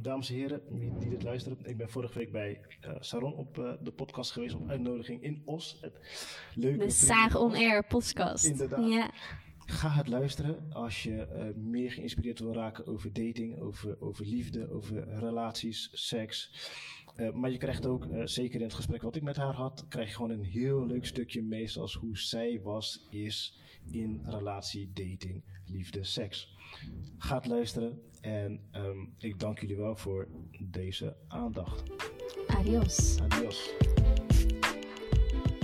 [0.01, 1.57] dames en heren die, die dit luisteren.
[1.63, 5.41] Ik ben vorige week bij eh Saron op eh, de podcast geweest op uitnodiging in
[5.45, 5.77] Os.
[5.81, 5.93] Het
[6.55, 7.55] leuke de in On.
[7.55, 8.45] Air podcast.
[8.45, 8.89] Inderdaad.
[8.89, 9.11] Ja.
[9.65, 14.71] Ga het luisteren als je eh, meer geïnspireerd wil raken over dating, over, over liefde,
[14.71, 16.51] over relaties, seks.
[17.33, 20.15] Maar je krijgt ook, zeker in het gesprek wat ik met haar had, krijg je
[20.15, 23.59] gewoon een heel leuk stukje mee zoals hoe zij was, is
[23.91, 26.56] in relatie, dating, liefde, seks.
[27.17, 30.27] Ga het luisteren en ehm, ik dank jullie wel voor
[30.59, 31.83] deze aandacht.
[32.47, 33.17] Adios.
[33.21, 33.73] Adios.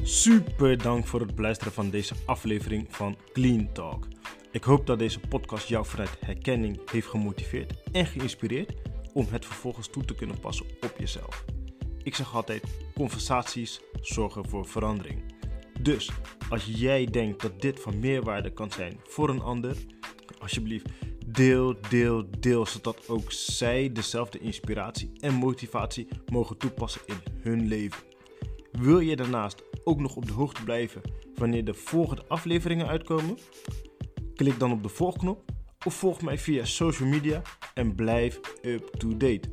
[0.04, 4.08] Super dank voor het beluisteren van deze aflevering van Clean Talk.
[4.52, 8.74] Ik hoop dat deze podcast jou vanuit herkenning heeft gemotiveerd en geïnspireerd
[9.14, 11.46] om het vervolgens toe te kunnen passen op jezelf.
[12.04, 15.22] Ik zeg altijd: conversaties zorgen voor verandering.
[15.82, 16.12] Dus
[16.50, 19.78] als jij denkt dat dit van meerwaarde kan zijn voor een ander,
[20.44, 20.90] alsjeblieft
[21.26, 28.04] deel, deel, deel, zodat ook zij dezelfde inspiratie en motivatie mogen toepassen in hun leven.
[28.72, 31.02] Wil je daarnaast ook nog op de hoogte blijven
[31.36, 33.38] wanneer de volgende afleveringen uitkomen?
[34.36, 35.52] Klik dan op de volgknop
[35.86, 37.42] of volg mij via social media
[37.74, 39.52] en blijf up to date.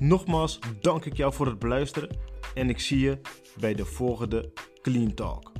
[0.00, 2.16] Nogmaals dank ik jou voor het beluisteren
[2.54, 3.20] en ik zie je
[3.60, 5.57] bij de volgende Clean Talk.